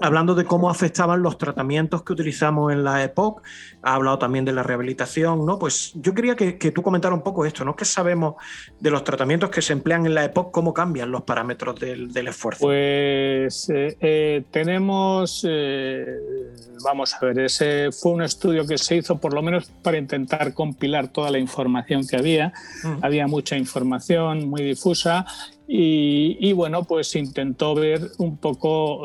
[0.00, 3.42] hablando de cómo afectaban los tratamientos que utilizamos en la EPOC,
[3.82, 5.58] ha hablado también de la rehabilitación, ¿no?
[5.58, 7.76] Pues yo quería que, que tú comentara un poco esto, ¿no?
[7.76, 8.34] ¿Qué sabemos
[8.78, 12.28] de los tratamientos que se emplean en la EPOC, cómo cambian los parámetros del, del
[12.28, 12.66] esfuerzo?
[12.66, 16.06] Pues pues eh, eh, tenemos, eh,
[16.84, 20.54] vamos a ver, ese fue un estudio que se hizo por lo menos para intentar
[20.54, 22.52] compilar toda la información que había.
[23.02, 25.26] Había mucha información muy difusa
[25.66, 29.02] y, bueno, pues intentó ver un poco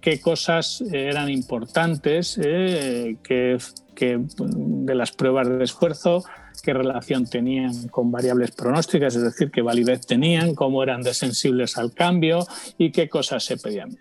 [0.00, 3.58] qué cosas eran importantes que,
[3.94, 6.24] que de las pruebas de esfuerzo
[6.62, 11.92] qué relación tenían con variables pronósticas, es decir, qué validez tenían, cómo eran desensibles al
[11.92, 12.46] cambio
[12.78, 13.96] y qué cosas se pedían.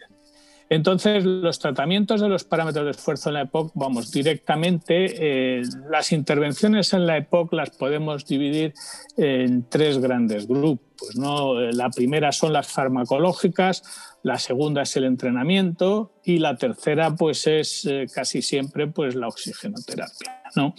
[0.69, 6.11] Entonces, los tratamientos de los parámetros de esfuerzo en la EPOC, vamos, directamente, eh, las
[6.11, 8.73] intervenciones en la EPOC las podemos dividir
[9.17, 11.15] en tres grandes grupos.
[11.15, 11.59] ¿no?
[11.59, 13.83] La primera son las farmacológicas,
[14.23, 19.27] la segunda es el entrenamiento y la tercera pues es eh, casi siempre pues la
[19.27, 20.43] oxigenoterapia.
[20.55, 20.73] ¿no?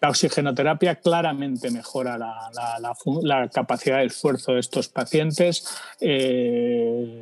[0.00, 5.66] La oxigenoterapia claramente mejora la, capacidad de esfuerzo de estos pacientes.
[6.00, 7.20] Eh,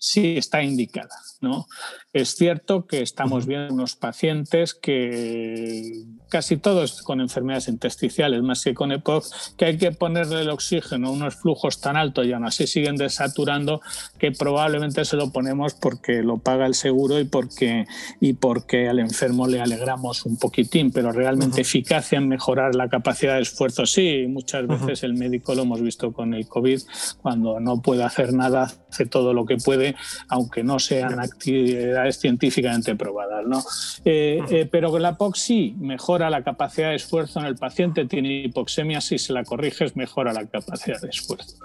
[0.00, 1.14] si está indicada.
[1.40, 1.66] ¿no?
[2.12, 8.74] Es cierto que estamos viendo unos pacientes que casi todos con enfermedades intersticiales, más que
[8.74, 9.24] con EPOC,
[9.56, 12.96] que hay que ponerle el oxígeno a unos flujos tan altos y aún así siguen
[12.96, 13.80] desaturando
[14.18, 17.86] que probablemente se lo ponemos porque lo paga el seguro y porque,
[18.20, 23.36] y porque al enfermo le alegramos un poquitín, pero realmente eficacia en mejorar la capacidad
[23.36, 26.80] de esfuerzo, sí, muchas veces el médico lo hemos visto con el COVID,
[27.22, 29.89] cuando no puede hacer nada, hace todo lo que puede,
[30.28, 33.44] aunque no sean actividades científicamente probadas.
[33.46, 33.62] ¿no?
[34.04, 38.42] Eh, eh, pero la POC sí mejora la capacidad de esfuerzo en el paciente, tiene
[38.44, 41.56] hipoxemia, si se la corriges mejora la capacidad de esfuerzo.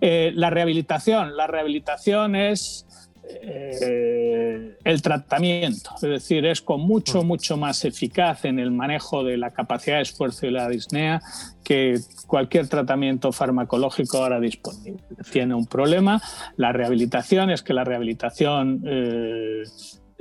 [0.00, 2.86] Eh, la rehabilitación, la rehabilitación es
[3.24, 9.50] el tratamiento, es decir, es con mucho, mucho más eficaz en el manejo de la
[9.50, 11.22] capacidad de esfuerzo y la disnea
[11.62, 15.02] que cualquier tratamiento farmacológico ahora disponible.
[15.30, 16.20] Tiene un problema,
[16.56, 19.62] la rehabilitación es que la rehabilitación eh,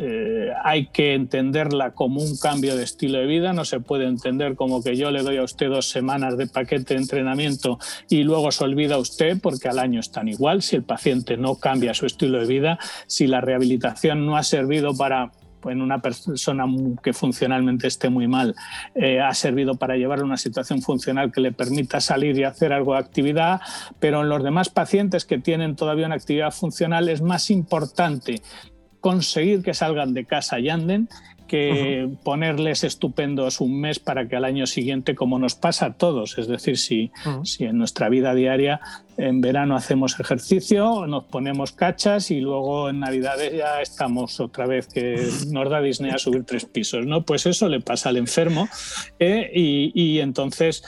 [0.04, 4.56] eh, hay que entenderla como un cambio de estilo de vida, no se puede entender
[4.56, 7.78] como que yo le doy a usted dos semanas de paquete de entrenamiento
[8.10, 11.94] y luego se olvida usted porque al año están igual, si el paciente no cambia
[11.94, 15.32] su estilo de vida, si la rehabilitación no ha servido para
[15.66, 16.66] en una persona
[17.04, 18.56] que funcionalmente esté muy mal,
[18.96, 22.94] eh, ha servido para llevar una situación funcional que le permita salir y hacer algo
[22.94, 23.62] de actividad,
[24.00, 28.42] pero en los demás pacientes que tienen todavía una actividad funcional es más importante
[29.02, 31.10] conseguir que salgan de casa y anden
[31.52, 36.38] que ponerles estupendos un mes para que al año siguiente, como nos pasa a todos,
[36.38, 37.12] es decir, si,
[37.44, 38.80] si en nuestra vida diaria
[39.18, 44.88] en verano hacemos ejercicio, nos ponemos cachas y luego en Navidades ya estamos otra vez
[44.88, 47.24] que nos da Disney a subir tres pisos, ¿no?
[47.24, 48.70] Pues eso le pasa al enfermo
[49.20, 49.52] ¿eh?
[49.54, 50.86] y, y entonces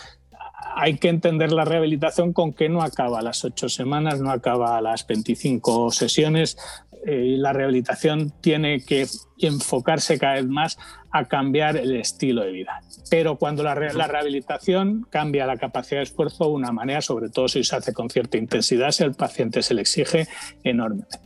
[0.75, 4.77] hay que entender la rehabilitación con que no acaba a las ocho semanas, no acaba
[4.77, 6.57] a las 25 sesiones,
[7.05, 9.07] eh, la rehabilitación tiene que
[9.47, 10.77] enfocarse cada vez más
[11.13, 12.81] a cambiar el estilo de vida.
[13.09, 17.63] Pero cuando la, rehabilitación cambia la capacidad de esfuerzo de una manera, sobre todo si
[17.63, 20.27] se hace con cierta intensidad, si al paciente se le exige
[20.63, 21.17] enormemente.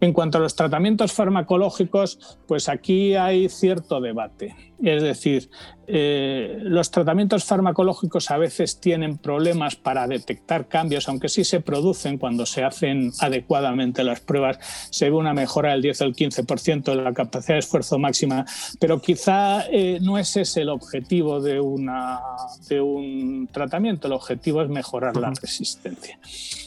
[0.00, 4.56] En cuanto a los tratamientos farmacológicos, pues aquí hay cierto debate.
[4.82, 5.50] Es decir,
[5.86, 12.18] eh, los tratamientos farmacológicos a veces tienen problemas para detectar cambios, aunque sí se producen
[12.18, 14.58] cuando se hacen adecuadamente las pruebas,
[14.90, 18.44] se ve una mejora del 10 o el 15% de la capacidad de esfuerzo máxima,
[18.78, 22.20] pero quizá eh, no ese es el objetivo de, una,
[22.68, 26.18] de un tratamiento, el objetivo es mejorar la resistencia.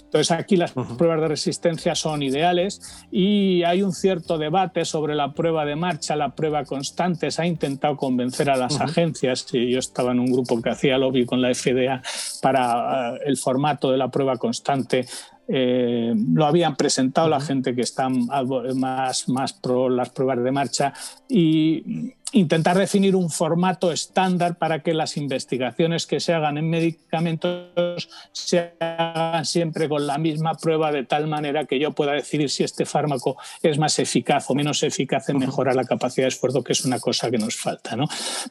[0.07, 2.79] Entonces aquí las pruebas de resistencia son ideales
[3.11, 7.29] y hay un cierto debate sobre la prueba de marcha, la prueba constante.
[7.29, 10.97] Se ha intentado convencer a las agencias, y yo estaba en un grupo que hacía
[10.97, 12.01] lobby con la FDA
[12.41, 15.05] para eh, el formato de la prueba constante
[15.47, 20.93] eh, lo habían presentado la gente que está más, más pro las pruebas de marcha
[21.29, 28.09] y intentar definir un formato estándar para que las investigaciones que se hagan en medicamentos
[28.33, 32.63] se hagan siempre con la misma prueba de tal manera que yo pueda decidir si
[32.63, 36.73] este fármaco es más eficaz o menos eficaz en mejorar la capacidad de esfuerzo, que
[36.73, 37.95] es una cosa que nos falta.
[37.95, 38.07] ¿no?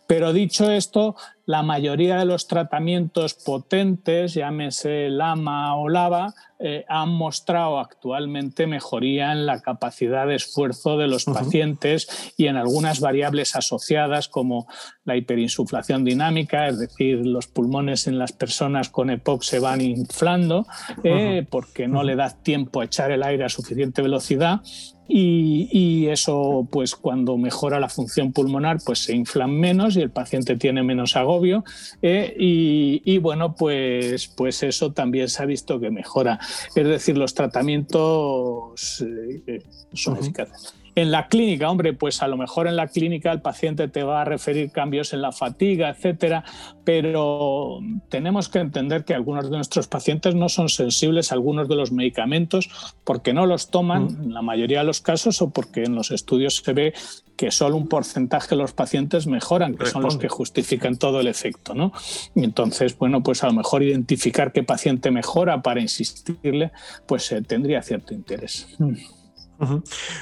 [0.07, 1.15] Pero dicho esto,
[1.47, 9.31] la mayoría de los tratamientos potentes, llámese LAMA o LAVA, eh, han mostrado actualmente mejoría
[9.31, 14.67] en la capacidad de esfuerzo de los pacientes y en algunas variables asociadas como
[15.05, 20.67] la hiperinsuflación dinámica, es decir, los pulmones en las personas con EPOC se van inflando
[21.05, 24.63] eh, porque no le da tiempo a echar el aire a suficiente velocidad
[25.09, 30.57] y, eso, pues cuando mejora la función pulmonar, pues se inflan menos y el paciente
[30.57, 31.65] tiene menos agobio.
[32.03, 36.39] Eh, y, bueno, pues, pues eso también se ha visto que mejora.
[36.75, 39.05] Es decir, los tratamientos
[39.47, 40.75] eh, son eficaces.
[40.97, 44.23] En la clínica, hombre, pues a lo mejor en la clínica el paciente te va
[44.23, 46.43] a referir cambios en la fatiga, etcétera,
[46.85, 51.77] pero tenemos que entender que algunos de nuestros pacientes no son sensibles a algunos de
[51.77, 52.71] los medicamentos
[53.05, 54.23] porque no los toman mm.
[54.23, 56.95] en la mayoría de los casos o porque en los estudios se ve
[57.37, 61.27] que solo un porcentaje de los pacientes mejoran, que son los que justifican todo el
[61.27, 61.93] efecto, ¿no?
[62.35, 66.73] Y entonces, bueno, pues a lo mejor identificar qué paciente mejora para insistirle,
[67.05, 68.67] pues eh, tendría cierto interés.
[68.79, 68.95] Mm.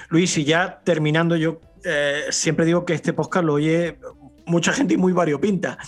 [0.09, 3.99] Luis, y ya terminando, yo eh, siempre digo que este podcast lo oye
[4.47, 5.79] mucha gente muy variopinta,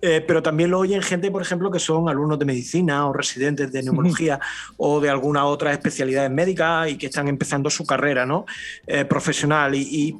[0.00, 3.70] eh, pero también lo oyen gente, por ejemplo, que son alumnos de medicina o residentes
[3.72, 4.40] de neumología
[4.76, 8.46] o de alguna otra especialidad médica y que están empezando su carrera ¿no?
[8.86, 9.74] Eh, profesional.
[9.74, 10.16] Y,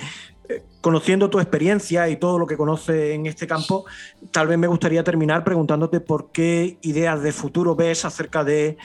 [0.80, 3.84] conociendo tu experiencia y todo lo que conoces en este campo,
[4.30, 8.76] tal vez me gustaría terminar preguntándote por qué ideas de futuro ves acerca de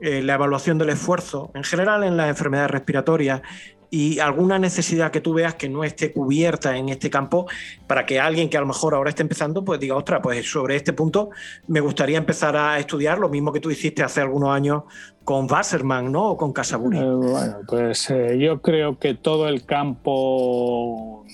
[0.00, 3.42] eh, la evaluación del esfuerzo en general en las enfermedades respiratorias
[3.90, 7.46] y alguna necesidad que tú veas que no esté cubierta en este campo
[7.86, 10.76] para que alguien que a lo mejor ahora esté empezando pues diga, ostras, pues sobre
[10.76, 11.30] este punto
[11.66, 14.82] me gustaría empezar a estudiar lo mismo que tú hiciste hace algunos años
[15.24, 16.30] con Wasserman, ¿no?
[16.30, 16.98] O con Casaburi.
[16.98, 21.24] Eh, bueno, pues eh, yo creo que todo el campo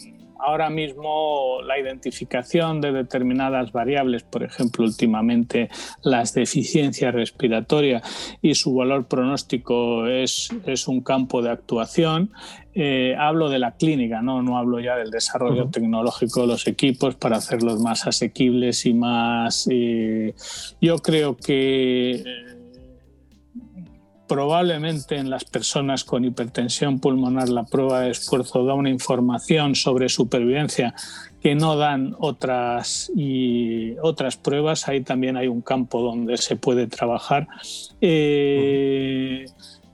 [0.43, 5.71] ahora mismo la identificación de determinadas variables, por ejemplo, últimamente
[6.03, 8.03] las deficiencias respiratorias
[8.43, 12.33] y su valor pronóstico es, es un campo de actuación.
[12.75, 14.43] Eh, hablo de la clínica, ¿no?
[14.43, 19.69] no hablo ya del desarrollo tecnológico de los equipos para hacerlos más asequibles y más...
[19.71, 20.35] Eh,
[20.81, 22.25] yo creo que
[24.33, 30.09] probablemente en las personas con hipertensión pulmonar la prueba de esfuerzo da una información sobre
[30.09, 30.95] supervivencia
[31.43, 34.89] que no dan otras, y otras pruebas.
[34.89, 37.47] Ahí también hay un campo donde se puede trabajar.
[38.01, 39.45] Eh,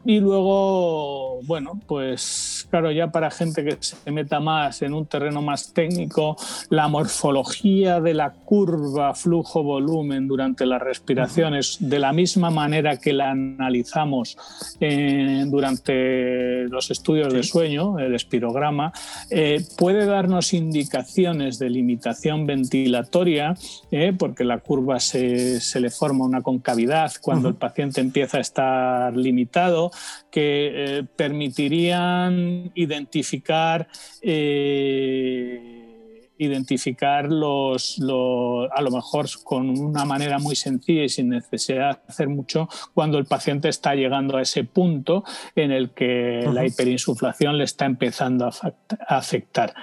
[0.05, 5.43] Y luego, bueno, pues claro, ya para gente que se meta más en un terreno
[5.43, 6.37] más técnico,
[6.71, 13.31] la morfología de la curva flujo-volumen durante las respiraciones, de la misma manera que la
[13.31, 14.37] analizamos
[14.81, 18.93] eh, durante los estudios de sueño, el espirograma,
[19.31, 23.55] eh, puede darnos indicaciones de limitación ventilatoria,
[23.91, 28.41] eh, porque la curva se, se, le forma una concavidad cuando el paciente empieza a
[28.41, 29.88] estar limitado
[30.31, 33.89] que eh, permitirían identificar
[34.23, 35.79] eh,
[36.39, 42.29] identificar los, a lo mejor con una manera muy sencilla y sin necesidad de hacer
[42.29, 45.25] mucho, cuando el paciente está llegando a ese punto
[45.55, 48.53] en el que la hiperinsuflación le está empezando a
[49.09, 49.75] afectar.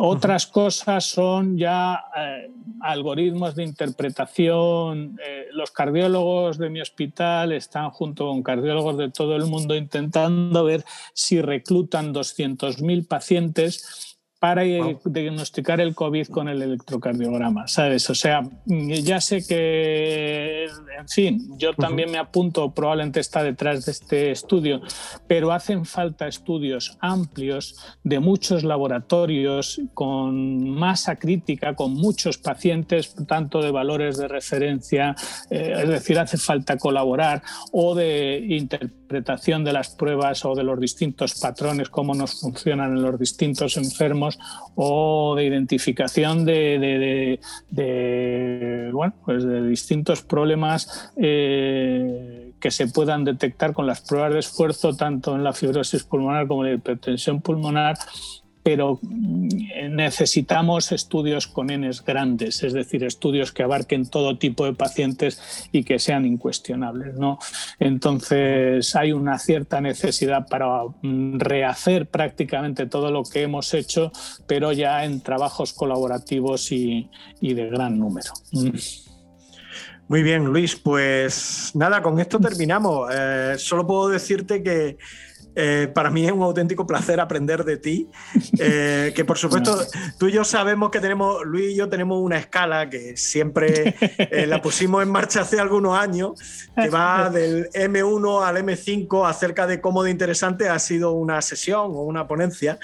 [0.00, 5.18] Otras cosas son ya eh, algoritmos de interpretación.
[5.24, 10.64] Eh, los cardiólogos de mi hospital están junto con cardiólogos de todo el mundo intentando
[10.64, 14.07] ver si reclutan 200.000 pacientes
[14.38, 18.08] para diagnosticar el COVID con el electrocardiograma, ¿sabes?
[18.08, 23.92] O sea, ya sé que, en fin, yo también me apunto, probablemente está detrás de
[23.92, 24.80] este estudio,
[25.26, 33.60] pero hacen falta estudios amplios de muchos laboratorios con masa crítica, con muchos pacientes, tanto
[33.60, 35.16] de valores de referencia,
[35.50, 40.78] eh, es decir, hace falta colaborar o de interpretación de las pruebas o de los
[40.78, 44.27] distintos patrones, cómo nos funcionan en los distintos enfermos
[44.74, 47.40] o de identificación de,
[48.92, 54.94] bueno, pues de distintos problemas eh, que se puedan detectar con las pruebas de esfuerzo,
[54.94, 57.96] tanto en la fibrosis pulmonar como en la hipertensión pulmonar,
[58.68, 64.74] pero mm, necesitamos estudios con Ns grandes, es decir, estudios que abarquen todo tipo de
[64.74, 67.14] pacientes y que sean incuestionables.
[67.14, 67.38] ¿no?
[67.78, 74.12] Entonces hay una cierta necesidad para mm, rehacer prácticamente todo lo que hemos hecho,
[74.46, 77.08] pero ya en trabajos colaborativos y,
[77.40, 78.34] de gran número.
[78.52, 78.68] Mm.
[80.08, 80.76] Muy bien, Luis.
[80.76, 83.10] Pues nada, con esto terminamos.
[83.14, 84.98] Eh, solo puedo decirte que
[85.60, 88.08] eh, para mí es un auténtico placer aprender de ti.
[88.60, 89.78] Eh, que por supuesto,
[90.18, 94.46] tú y yo sabemos que tenemos, Luis y yo tenemos una escala que siempre eh,
[94.48, 96.32] la pusimos en marcha hace algunos años,
[96.74, 101.92] que va del M1 al M5 acerca de cómo de interesante ha sido una sesión
[101.94, 102.80] o una ponencia.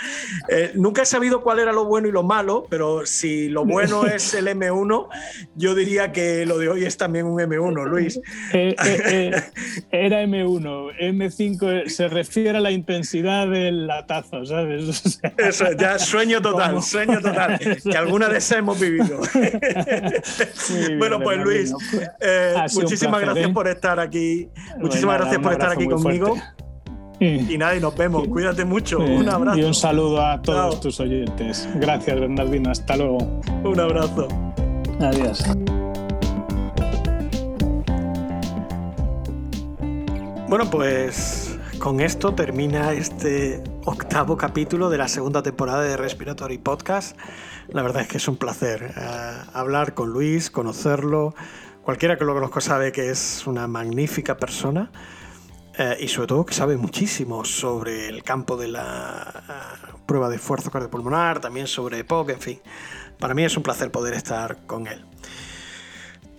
[0.74, 4.32] nunca he sabido cuál era lo bueno y lo malo, pero si lo bueno es
[4.34, 5.08] el M1,
[5.56, 8.20] yo diría que lo de hoy es también un M1, Luis.
[8.52, 15.20] era M1, M5 se refiere a la intensidad del latazo, ¿sabes?
[15.36, 19.20] Eso, ya sueño total, sueño total, que alguna de esas hemos vivido.
[20.98, 23.52] bueno, pues Luis, pues, eh, muchísimas gracias ¿eh?
[23.52, 24.48] por estar aquí,
[24.78, 26.36] muchísimas gracias por estar aquí conmigo.
[27.20, 28.26] Y nada, y nos vemos.
[28.28, 28.98] Cuídate mucho.
[28.98, 29.58] un abrazo.
[29.58, 31.68] Y un saludo a todos tus oyentes.
[31.76, 32.70] Gracias, Bernardino.
[32.70, 33.18] Hasta luego.
[33.62, 34.28] Un abrazo.
[35.00, 35.44] Adiós.
[40.48, 41.43] Bueno, pues
[41.78, 47.16] con esto termina este octavo capítulo de la segunda temporada de Respiratory Podcast.
[47.68, 51.34] La verdad es que es un placer eh, hablar con Luis, conocerlo.
[51.82, 54.90] Cualquiera que lo conozca sabe que es una magnífica persona
[55.78, 60.36] eh, y sobre todo que sabe muchísimo sobre el campo de la eh, prueba de
[60.36, 62.60] esfuerzo cardiopulmonar, también sobre EPOC, en fin.
[63.18, 65.04] Para mí es un placer poder estar con él.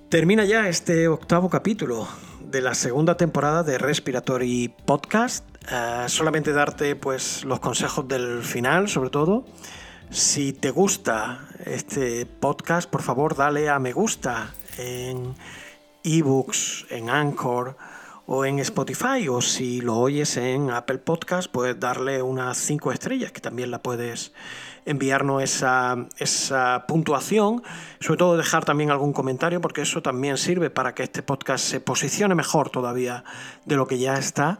[0.09, 2.07] Termina ya este octavo capítulo
[2.51, 5.45] de la segunda temporada de Respiratory Podcast.
[5.71, 9.45] Eh, solamente darte pues los consejos del final, sobre todo.
[10.09, 15.35] Si te gusta este podcast, por favor dale a me gusta en
[16.03, 17.75] ebooks, en Anchor
[18.27, 19.27] o en Spotify.
[19.29, 23.81] O si lo oyes en Apple Podcast, puedes darle unas 5 estrellas, que también la
[23.81, 24.31] puedes
[24.85, 27.63] enviarnos esa, esa puntuación,
[27.99, 31.79] sobre todo dejar también algún comentario, porque eso también sirve para que este podcast se
[31.79, 33.23] posicione mejor todavía
[33.65, 34.59] de lo que ya está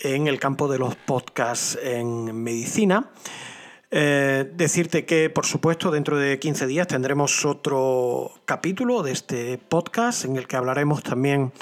[0.00, 3.10] en el campo de los podcasts en medicina.
[3.94, 10.24] Eh, decirte que, por supuesto, dentro de 15 días tendremos otro capítulo de este podcast
[10.24, 11.52] en el que hablaremos también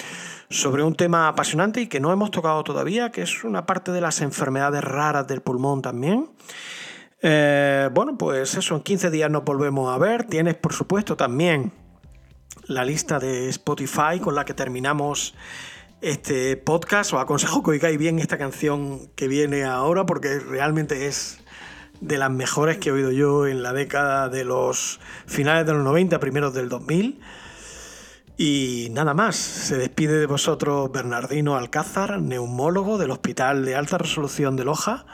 [0.49, 3.99] sobre un tema apasionante y que no hemos tocado todavía, que es una parte de
[3.99, 6.29] las enfermedades raras del pulmón también.
[7.21, 10.25] Eh, bueno, pues eso, en 15 días nos volvemos a ver.
[10.25, 11.71] Tienes, por supuesto, también
[12.67, 15.35] la lista de Spotify con la que terminamos
[16.01, 17.13] este podcast.
[17.13, 21.39] Os aconsejo que oigáis bien esta canción que viene ahora porque realmente es
[21.99, 25.83] de las mejores que he oído yo en la década de los finales de los
[25.83, 27.19] 90, primeros del 2000.
[28.37, 34.55] Y nada más, se despide de vosotros Bernardino Alcázar, neumólogo del Hospital de Alta Resolución
[34.55, 35.05] de Loja,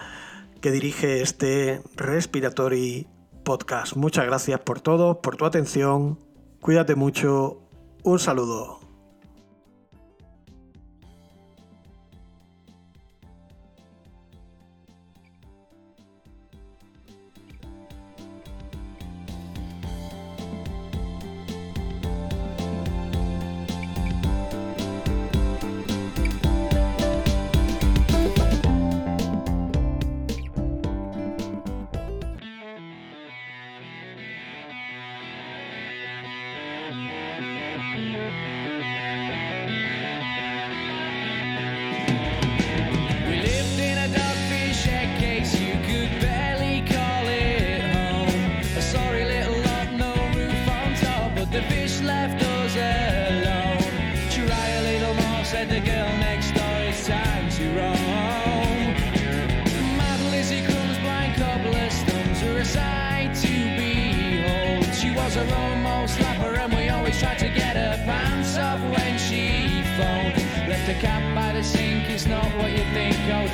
[0.61, 3.07] que dirige este Respiratory
[3.43, 3.95] Podcast.
[3.95, 6.19] Muchas gracias por todo, por tu atención,
[6.59, 7.61] cuídate mucho,
[8.03, 8.76] un saludo.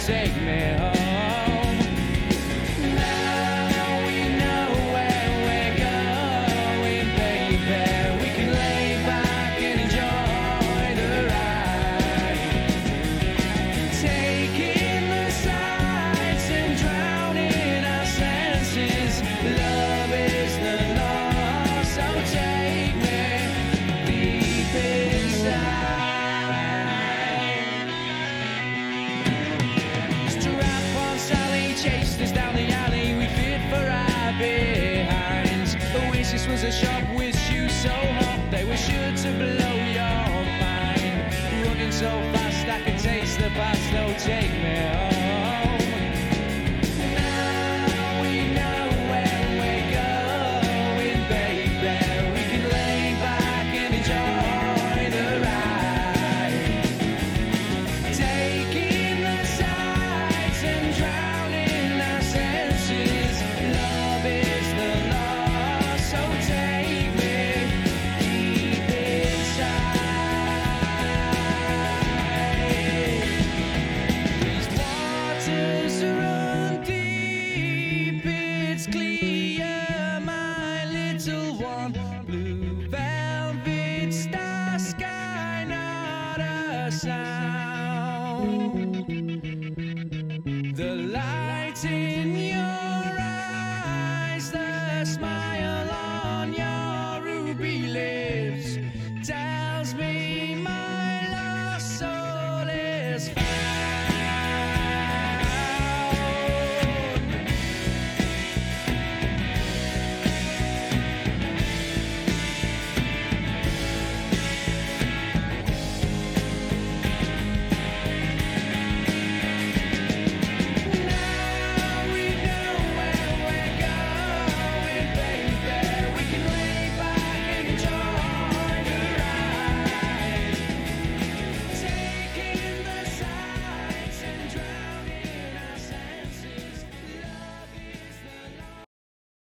[0.06, 0.83] Take me